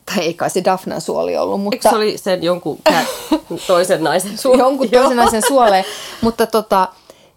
tai 0.06 0.20
ei 0.24 0.34
kai 0.34 0.50
se 0.50 0.64
Daphnan 0.66 1.02
suoli 1.02 1.38
ollut, 1.38 1.62
mutta... 1.62 1.76
Eikö 1.76 1.90
se 1.90 1.96
oli 1.96 2.18
sen 2.18 2.44
jonkun 2.44 2.78
toisen 3.68 4.04
naisen 4.04 4.38
suo? 4.38 4.58
jonkun 4.58 4.90
toisen 4.90 5.18
naisen 5.18 5.42
suoleen. 5.48 5.86
Mutta 6.22 6.48
tota, 6.48 6.88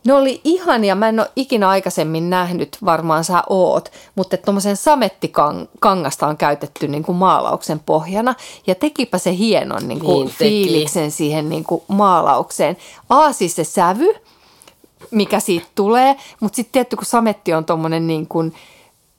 ne 0.04 0.12
oli 0.12 0.40
ihania. 0.44 0.94
Mä 0.94 1.08
en 1.08 1.20
ole 1.20 1.30
ikinä 1.36 1.68
aikaisemmin 1.68 2.30
nähnyt, 2.30 2.78
varmaan 2.84 3.24
sä 3.24 3.42
oot, 3.48 3.92
mutta 4.14 4.36
tuommoisen 4.36 4.76
samettikangasta 4.76 6.26
on 6.26 6.36
käytetty 6.36 6.88
niin 6.88 7.02
kuin 7.02 7.16
maalauksen 7.16 7.80
pohjana. 7.80 8.34
Ja 8.66 8.74
tekipä 8.74 9.18
se 9.18 9.36
hienon 9.36 9.88
niin 9.88 10.00
kuin 10.00 10.14
Niin 10.14 10.26
teki. 10.38 10.38
fiiliksen 10.38 11.10
siihen 11.10 11.48
niin 11.48 11.64
kuin 11.64 11.82
maalaukseen. 11.88 12.76
A, 13.08 13.32
siis 13.32 13.56
se 13.56 13.64
sävy, 13.64 14.14
mikä 15.10 15.40
siitä 15.40 15.66
tulee, 15.74 16.16
mutta 16.40 16.56
sitten 16.56 16.72
tietty, 16.72 16.96
kun 16.96 17.06
sametti 17.06 17.54
on 17.54 17.64
tuommoinen 17.64 18.06
niin 18.06 18.26
kuin 18.26 18.54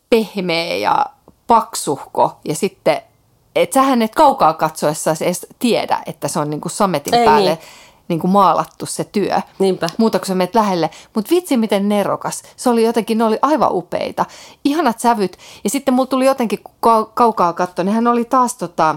pehmeä 0.10 0.76
ja 0.76 1.06
paksuhko 1.48 2.38
ja 2.46 2.56
sitten 2.56 3.02
et 3.56 3.74
sähän 3.74 4.02
et 4.02 4.16
kaukaa 4.16 4.54
katsoessa 4.54 5.16
edes 5.22 5.48
tiedä, 5.60 6.02
että 6.06 6.28
se 6.28 6.40
on 6.40 6.50
niin 6.50 6.62
kuin 6.62 6.72
sametin 6.72 7.16
Ei 7.16 7.26
päälle 7.26 7.50
niin. 7.50 7.60
Niin 8.08 8.20
kuin 8.20 8.32
maalattu 8.32 8.86
se 8.86 9.04
työ. 9.04 9.42
Niinpä. 9.60 9.88
Muuta 9.98 10.20
kuin 10.20 10.28
sä 10.28 10.36
menet 10.36 10.56
lähelle. 10.56 10.90
Mutta 11.16 11.30
vitsi 11.36 11.58
miten 11.58 11.90
nerokas. 11.90 12.44
Se 12.56 12.70
oli 12.70 12.84
jotenkin, 12.84 13.18
ne 13.18 13.24
oli 13.24 13.40
aivan 13.42 13.70
upeita. 13.72 14.26
Ihanat 14.66 15.00
sävyt. 15.00 15.38
Ja 15.64 15.70
sitten 15.70 15.94
mulla 15.94 16.08
tuli 16.08 16.26
jotenkin, 16.26 16.60
kun 16.64 16.76
kau- 16.76 17.12
kaukaa 17.14 17.54
katsoa, 17.54 17.86
nehän 17.86 18.08
oli 18.08 18.26
taas 18.26 18.56
tota, 18.58 18.96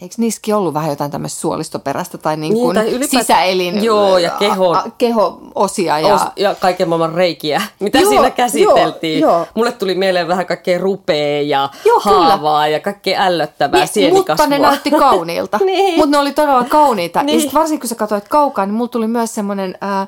Eikö 0.00 0.14
niissäkin 0.18 0.54
ollut 0.54 0.74
vähän 0.74 0.90
jotain 0.90 1.10
tämmöistä 1.10 1.40
suolistoperäistä 1.40 2.18
tai 2.18 2.36
niin 2.36 2.54
Niin, 2.54 2.62
kuin 2.64 2.74
tai 2.74 2.84
ylipäätään- 2.92 3.08
sisäelin 3.24 3.84
Joo, 3.84 4.18
ja 4.18 4.30
kehon- 4.38 4.76
a- 4.76 4.78
a- 4.78 4.90
keho-osia. 4.98 5.98
Ja, 6.00 6.08
Ja, 6.08 6.32
ja 6.36 6.54
kaiken 6.54 6.88
maailman 6.88 7.14
reikiä, 7.14 7.62
mitä 7.80 7.98
Joo, 7.98 8.10
siinä 8.10 8.30
käsiteltiin. 8.30 9.20
joo, 9.20 9.32
joo. 9.32 9.46
Mulle 9.54 9.72
tuli 9.72 9.94
mieleen 9.94 10.28
vähän 10.28 10.46
kaikkea 10.46 10.78
rupea 10.78 11.42
ja 11.42 11.68
Joo, 11.84 12.00
kyllä. 12.00 12.16
haavaa 12.16 12.68
ja 12.68 12.80
kaikkea 12.80 13.22
ällöttävää 13.22 13.80
Niin, 13.80 13.88
sienikasvua. 13.88 14.46
mutta 14.46 14.46
ne 14.46 14.58
näytti 14.58 14.90
kauniilta. 15.04 15.58
Niin. 15.64 15.94
Mutta 15.94 16.10
ne 16.10 16.18
oli 16.18 16.32
todella 16.32 16.64
kauniita. 16.64 17.22
Niin. 17.22 17.44
Ja 17.44 17.50
varsinkin 17.54 17.80
kun 17.80 17.88
sä 17.88 17.94
katsoit 17.94 18.28
kaukaa, 18.28 18.66
niin 18.66 18.74
mulla 18.74 18.88
tuli 18.88 19.06
myös 19.06 19.34
semmoinen, 19.34 19.78
ää, 19.80 20.06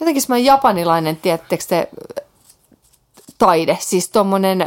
jotenkin 0.00 0.22
semmoinen 0.22 0.44
japanilainen, 0.44 1.16
tiedättekö 1.16 1.64
te, 1.68 1.88
taide. 3.38 3.78
Siis 3.80 4.08
tommonen, 4.08 4.66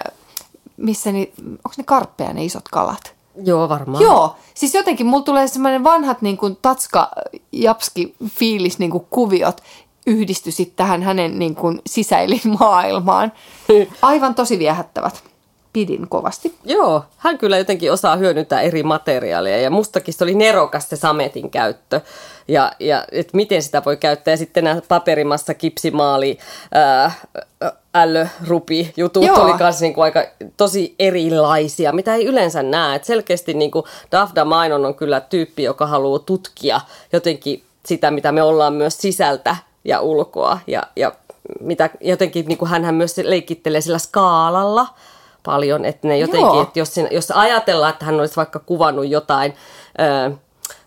missä 0.78 1.12
ni, 1.12 1.32
onko 1.47 1.71
ne 1.78 1.84
karppeja 1.84 2.34
ne 2.34 2.45
isot 2.45 2.69
kalat? 2.71 3.18
Joo, 3.43 3.69
varmaan. 3.69 4.04
Joo, 4.04 4.36
siis 4.54 4.73
jotenkin 4.73 5.06
mulla 5.06 5.23
tulee 5.23 5.47
semmoinen 5.47 5.84
vanhat 5.84 6.21
niin 6.21 6.38
kuin 6.38 6.58
tatska 6.62 7.12
japski 7.52 8.15
fiilis 8.28 8.80
niin 8.80 8.91
kuin 8.91 9.06
kuviot 9.10 9.62
yhdisty 10.08 10.52
sitten 10.52 10.75
tähän 10.75 11.04
hänen 11.04 11.39
niin 11.39 11.56
kuin 11.56 11.82
sisäelinmaailmaan. 11.88 13.32
Aivan 14.02 14.36
tosi 14.36 14.60
viehättävät. 14.60 15.23
Pidin 15.73 16.10
kovasti. 16.10 16.55
Joo, 16.65 17.03
hän 17.17 17.38
kyllä 17.38 17.58
jotenkin 17.58 17.91
osaa 17.91 18.15
hyödyntää 18.15 18.62
eri 18.62 18.84
materiaaleja 18.84 19.62
ja 19.62 19.69
mustakin 19.69 20.13
se 20.13 20.23
oli 20.23 20.36
nerokas 20.36 20.89
se 20.89 20.95
sametin 20.95 21.49
käyttö 21.49 22.01
ja, 22.47 22.71
ja 22.79 23.05
et 23.12 23.34
miten 23.34 23.63
sitä 23.63 23.82
voi 23.86 23.97
käyttää. 23.97 24.32
Ja 24.32 24.38
sitten 24.38 24.63
nämä 24.63 24.82
paperimassa 24.88 25.53
kipsimaali, 25.53 26.38
ää, 26.71 27.12
ällörupi 27.95 28.93
jutut 28.97 29.25
Joo. 29.25 29.43
oli 29.43 29.53
myös 29.60 29.82
niinku 29.82 30.01
aika 30.01 30.25
tosi 30.58 30.95
erilaisia, 30.99 31.91
mitä 31.91 32.15
ei 32.15 32.25
yleensä 32.25 32.63
näe. 32.63 32.95
Et 32.95 33.03
selkeästi 33.03 33.53
niinku 33.53 33.88
Dafda 34.12 34.45
Mainon 34.45 34.86
on 34.86 34.95
kyllä 34.95 35.21
tyyppi, 35.21 35.63
joka 35.63 35.88
haluaa 35.88 36.19
tutkia 36.19 36.82
jotenkin 37.13 37.63
sitä, 37.86 38.12
mitä 38.12 38.32
me 38.32 38.41
ollaan 38.41 38.73
myös 38.73 38.97
sisältä 38.97 39.55
ja 39.84 40.01
ulkoa 40.01 40.60
ja, 40.67 40.84
ja 40.95 41.12
mitä 41.60 41.89
jotenkin 42.01 42.45
niin 42.45 42.58
kuin 42.58 42.69
hänhän 42.69 42.95
myös 42.95 43.17
leikkittelee 43.17 43.82
sillä 43.82 43.97
skaalalla 43.97 44.88
paljon, 45.43 45.86
että 45.86 46.08
ne 46.08 46.17
jotenkin, 46.17 46.47
Joo. 46.47 46.62
että 46.62 46.80
jos, 46.80 46.93
siinä, 46.93 47.10
jos 47.12 47.32
ajatellaan, 47.32 47.89
että 47.93 48.06
hän 48.06 48.19
olisi 48.19 48.36
vaikka 48.36 48.60
kuvannut 48.60 49.08
jotain 49.08 49.54
ö, 49.99 50.32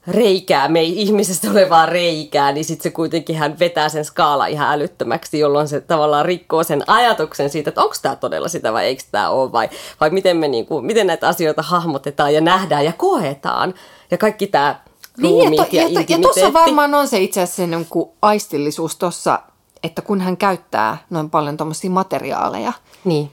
reikää, 0.07 0.69
me 0.69 0.81
ei 0.81 1.03
ihmisestä 1.03 1.51
olevaa 1.51 1.87
reikää, 1.87 2.53
niin 2.53 2.65
sitten 2.65 2.83
se 2.83 2.91
kuitenkin 2.91 3.37
hän 3.37 3.59
vetää 3.59 3.89
sen 3.89 4.05
skaala 4.05 4.47
ihan 4.47 4.73
älyttömäksi, 4.73 5.39
jolloin 5.39 5.69
se 5.69 5.81
tavallaan 5.81 6.25
rikkoo 6.25 6.63
sen 6.63 6.83
ajatuksen 6.87 7.51
siitä, 7.51 7.71
että 7.71 7.83
onko 7.83 7.95
tämä 8.03 8.17
todella 8.17 8.49
sitä 8.49 8.73
vai 8.73 8.85
eikö 8.85 9.03
tämä 9.13 9.31
ole, 9.31 9.53
vai, 9.53 9.71
vai 10.01 10.11
miten, 10.11 10.37
me 10.37 10.49
niinku, 10.49 10.81
miten 10.81 11.07
näitä 11.07 11.29
asioita 11.29 11.63
hahmotetaan 11.63 12.35
ja 12.35 12.41
nähdään 12.41 12.85
ja 12.85 12.93
koetaan. 12.93 13.75
Ja 14.11 14.19
kaikki 14.19 14.47
tämä 14.47 14.81
Niin, 15.17 15.55
ja, 15.55 15.65
to, 15.65 15.77
ja, 15.77 15.89
ja, 15.89 16.05
ja 16.09 16.19
tuossa 16.19 16.53
varmaan 16.53 16.95
on 16.95 17.09
se 17.09 17.19
itse 17.19 17.43
asiassa 17.43 17.67
niin 17.67 17.87
kuin 17.91 18.11
aistillisuus 18.23 18.97
tuossa, 18.97 19.39
että 19.83 20.03
kun 20.03 20.21
hän 20.21 20.37
käyttää 20.37 20.99
noin 21.11 21.31
paljon 21.31 21.57
tuommoisia 21.57 21.91
materiaaleja, 21.91 22.73
Niin, 23.05 23.31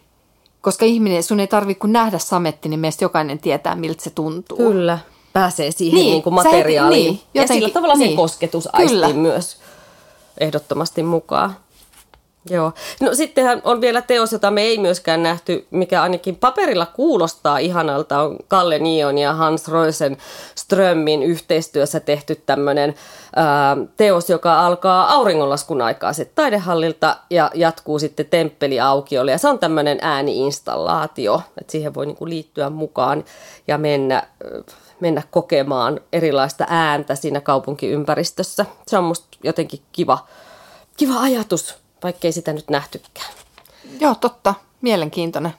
koska 0.62 0.86
ihminen, 0.86 1.24
sun 1.24 1.39
ei 1.39 1.48
tarvitse 1.48 1.80
kun 1.80 1.93
nähdä 1.93 2.17
sametti, 2.17 2.69
niin 2.69 2.80
meistä 2.80 3.06
jokainen 3.06 3.39
tietää, 3.39 3.76
miltä 3.76 4.04
se 4.04 4.10
tuntuu. 4.10 4.58
kyllä. 4.58 5.00
Pääsee 5.34 5.72
siihen 5.72 5.95
Niin, 5.95 6.04
niin, 6.06 6.12
niin 6.13 6.24
kuin 6.24 6.34
materiaaliin. 6.34 7.04
niin, 7.06 7.22
ja 7.34 7.41
sillä 7.41 7.43
jotenkin- 7.56 7.74
tavalla 7.74 7.95
niin. 7.95 8.10
se 8.12 8.15
kosketusaistiin 8.15 8.89
Kyllä. 8.89 9.13
myös 9.13 9.58
ehdottomasti 10.39 11.04
mukaan. 11.04 11.56
Joo. 12.50 12.74
No 13.02 13.16
sittenhän 13.16 13.62
on 13.64 13.82
vielä 13.82 14.02
teos, 14.02 14.32
jota 14.32 14.52
me 14.52 14.62
ei 14.62 14.78
myöskään 14.78 15.24
nähty, 15.24 15.68
mikä 15.72 16.02
ainakin 16.02 16.36
paperilla 16.36 16.86
kuulostaa 16.86 17.58
ihanalta, 17.58 18.22
on 18.22 18.38
Kalle 18.48 18.80
Nion 18.80 19.18
ja 19.18 19.34
Hans 19.34 19.68
Roisen 19.68 20.18
Strömmin 20.56 21.24
yhteistyössä 21.24 22.00
tehty 22.00 22.36
tämmöinen 22.46 22.96
teos, 23.98 24.30
joka 24.30 24.66
alkaa 24.66 25.14
auringonlaskun 25.14 25.82
aikaa 25.82 26.14
sitten 26.14 26.36
taidehallilta 26.36 27.18
ja 27.30 27.52
jatkuu 27.54 28.00
sitten 28.00 28.26
temppeliaukiolle. 28.26 29.32
Ja 29.32 29.38
se 29.38 29.48
on 29.48 29.60
tämmöinen 29.60 29.98
ääniinstallaatio, 30.02 31.42
että 31.62 31.72
siihen 31.72 31.94
voi 31.94 32.06
niinku 32.06 32.30
liittyä 32.30 32.70
mukaan 32.70 33.24
ja 33.68 33.78
mennä, 33.78 34.24
mennä 35.00 35.24
kokemaan 35.32 36.02
erilaista 36.14 36.66
ääntä 36.70 37.16
siinä 37.16 37.42
kaupunkiympäristössä. 37.42 38.66
Se 38.88 38.98
on 38.98 39.04
musta 39.04 39.28
jotenkin 39.44 39.80
kiva, 39.92 40.28
kiva 40.98 41.20
ajatus, 41.20 41.78
vaikkei 42.04 42.32
sitä 42.32 42.54
nyt 42.54 42.70
nähtykään. 42.70 43.28
Joo, 44.00 44.16
totta. 44.16 44.54
Mielenkiintoinen. 44.82 45.54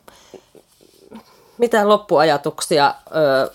Mitä 1.58 1.88
loppuajatuksia 1.88 2.94
ö, 3.16 3.50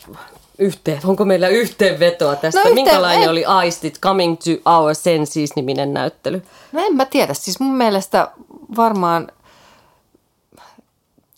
yhteen, 0.60 1.02
onko 1.06 1.26
meillä 1.26 1.48
yhteenvetoa 1.48 2.36
tästä? 2.36 2.60
No 2.60 2.63
yhteen- 2.69 2.74
Minkälainen 2.76 3.24
ei. 3.24 3.30
oli 3.30 3.45
Aistit 3.45 4.00
Coming 4.00 4.38
to 4.38 4.71
Our 4.80 4.95
Senses-niminen 4.95 5.93
näyttely? 5.93 6.43
No 6.71 6.86
en 6.86 6.95
mä 6.95 7.06
tiedä. 7.06 7.34
Siis 7.34 7.60
mun 7.60 7.76
mielestä 7.76 8.32
varmaan 8.76 9.32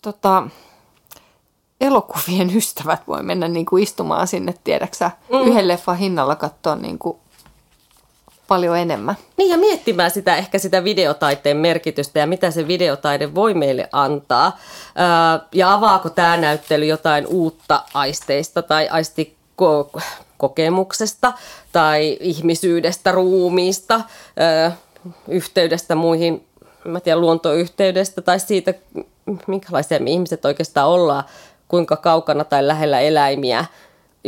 tota, 0.02 0.42
elokuvien 1.80 2.56
ystävät 2.56 3.00
voi 3.06 3.22
mennä 3.22 3.48
niin 3.48 3.66
kuin 3.66 3.82
istumaan 3.82 4.28
sinne, 4.28 4.54
tiedäksä, 4.64 5.10
mm. 5.32 5.40
yhden 5.40 5.68
leffan 5.68 5.96
hinnalla 5.96 6.36
katsoa 6.36 6.76
niin 6.76 6.98
kuin 6.98 7.16
paljon 8.48 8.78
enemmän. 8.78 9.16
Niin 9.36 9.50
ja 9.50 9.58
miettimään 9.58 10.10
sitä 10.10 10.36
ehkä 10.36 10.58
sitä 10.58 10.84
videotaiteen 10.84 11.56
merkitystä 11.56 12.18
ja 12.18 12.26
mitä 12.26 12.50
se 12.50 12.68
videotaide 12.68 13.34
voi 13.34 13.54
meille 13.54 13.88
antaa. 13.92 14.58
Ja 15.52 15.72
avaako 15.72 16.10
tämä 16.10 16.36
näyttely 16.36 16.86
jotain 16.86 17.26
uutta 17.26 17.82
aisteista 17.94 18.62
tai 18.62 18.88
aistikokemuksesta 18.88 21.32
tai 21.72 22.18
ihmisyydestä, 22.20 23.12
ruumiista, 23.12 24.00
yhteydestä 25.28 25.94
muihin, 25.94 26.46
mä 26.84 27.00
tiedä, 27.00 27.20
luontoyhteydestä 27.20 28.22
tai 28.22 28.40
siitä, 28.40 28.74
minkälaisia 29.46 30.00
me 30.00 30.10
ihmiset 30.10 30.44
oikeastaan 30.44 30.88
ollaan, 30.88 31.24
kuinka 31.68 31.96
kaukana 31.96 32.44
tai 32.44 32.66
lähellä 32.66 33.00
eläimiä 33.00 33.64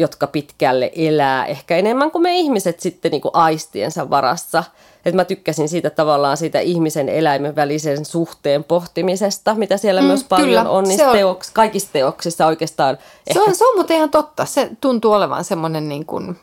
jotka 0.01 0.27
pitkälle 0.27 0.93
elää, 0.97 1.47
ehkä 1.47 1.77
enemmän 1.77 2.11
kuin 2.11 2.23
me 2.23 2.39
ihmiset 2.39 2.81
sitten 2.81 3.11
niin 3.11 3.21
kuin 3.21 3.35
aistiensa 3.35 4.11
varassa. 4.11 4.65
Et 5.05 5.15
mä 5.15 5.25
tykkäsin 5.25 5.69
siitä 5.69 5.91
tavallaan 5.91 6.37
siitä 6.37 6.61
ihmisen 6.61 7.09
eläimen 7.09 7.57
välisen 7.57 8.05
suhteen 8.05 8.65
pohtimisesta, 8.65 9.55
mitä 9.55 9.77
siellä 9.77 10.01
mm, 10.01 10.07
myös 10.07 10.25
paljon 10.25 10.49
kyllä, 10.49 10.71
on, 10.71 10.85
niin 10.85 10.99
se 10.99 11.07
on- 11.07 11.17
teoks, 11.17 11.51
kaikissa 11.51 11.89
teoksissa 11.93 12.47
oikeastaan 12.47 12.97
Se 12.97 13.05
ehkä 13.27 13.43
on, 13.43 13.55
se 13.55 13.65
on 13.65 13.75
muuten 13.75 13.97
ihan 13.97 14.11
totta. 14.11 14.45
Se 14.45 14.71
tuntuu 14.81 15.13
olevan 15.13 15.45
semmoinen, 15.45 15.89
niin 15.89 16.07
kuin, 16.07 16.37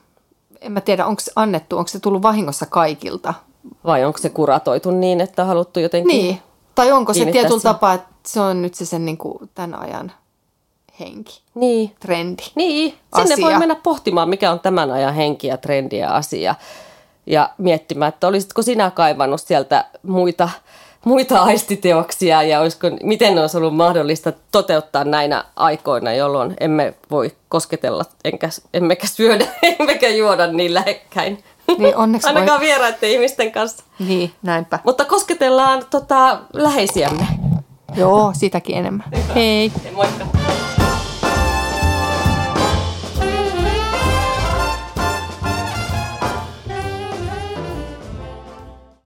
en 0.61 0.71
mä 0.71 0.81
tiedä, 0.81 1.05
onko 1.05 1.19
se 1.19 1.31
annettu, 1.35 1.77
onko 1.77 1.87
se 1.87 1.99
tullut 1.99 2.21
vahingossa 2.21 2.65
kaikilta. 2.65 3.33
vai 3.85 4.05
onko 4.05 4.17
se 4.17 4.29
kuratoitu 4.29 4.91
niin, 4.91 5.21
että 5.21 5.41
on 5.41 5.47
haluttu 5.47 5.79
jotenkin... 5.79 6.07
Niin. 6.07 6.41
Tai 6.75 6.91
onko 6.91 7.13
se 7.13 7.25
tietyllä 7.25 7.61
tapaa, 7.61 7.93
että 7.93 8.07
se 8.27 8.39
on 8.39 8.61
nyt 8.61 8.73
se 8.73 8.85
sen 8.85 9.05
niin 9.05 9.17
kuin, 9.17 9.49
tämän 9.55 9.79
ajan 9.79 10.11
henki, 10.99 11.41
Niin. 11.55 11.95
trendi. 11.99 12.43
Niin, 12.55 12.93
sinne 13.15 13.33
asia. 13.33 13.45
voi 13.45 13.57
mennä 13.57 13.75
pohtimaan, 13.75 14.29
mikä 14.29 14.51
on 14.51 14.59
tämän 14.59 14.91
ajan 14.91 15.13
henki 15.13 15.47
ja 15.47 15.57
trendi 15.57 15.97
ja 15.97 16.15
asia. 16.15 16.55
Ja 17.25 17.49
miettimään, 17.57 18.09
että 18.09 18.27
olisitko 18.27 18.61
sinä 18.61 18.91
kaivannut 18.91 19.41
sieltä 19.41 19.85
muita, 20.03 20.49
muita 21.05 21.39
aistiteoksia 21.43 22.43
ja 22.43 22.59
olisiko, 22.61 22.87
miten 23.03 23.35
ne 23.35 23.41
olisi 23.41 23.57
ollut 23.57 23.75
mahdollista 23.75 24.33
toteuttaa 24.51 25.03
näinä 25.03 25.43
aikoina, 25.55 26.13
jolloin 26.13 26.53
emme 26.59 26.93
voi 27.11 27.31
kosketella, 27.49 28.05
enkä, 28.25 28.49
emmekä 28.73 29.07
syödä, 29.07 29.45
emmekä 29.79 30.09
juoda 30.09 30.47
niin 30.47 30.73
lähekkäin. 30.73 31.43
Niin, 31.77 31.95
onneksi 31.97 32.27
voi- 32.27 32.35
Ainakaan 32.35 32.59
vieraiden 32.61 33.09
ihmisten 33.09 33.51
kanssa. 33.51 33.83
Niin, 33.99 34.31
näinpä. 34.43 34.79
Mutta 34.83 35.05
kosketellaan 35.05 35.85
tota, 35.89 36.39
läheisiämme. 36.53 37.27
Joo, 37.95 38.31
sitäkin 38.35 38.77
enemmän. 38.77 39.05
Hei. 39.35 39.71
Moikka. 39.95 40.25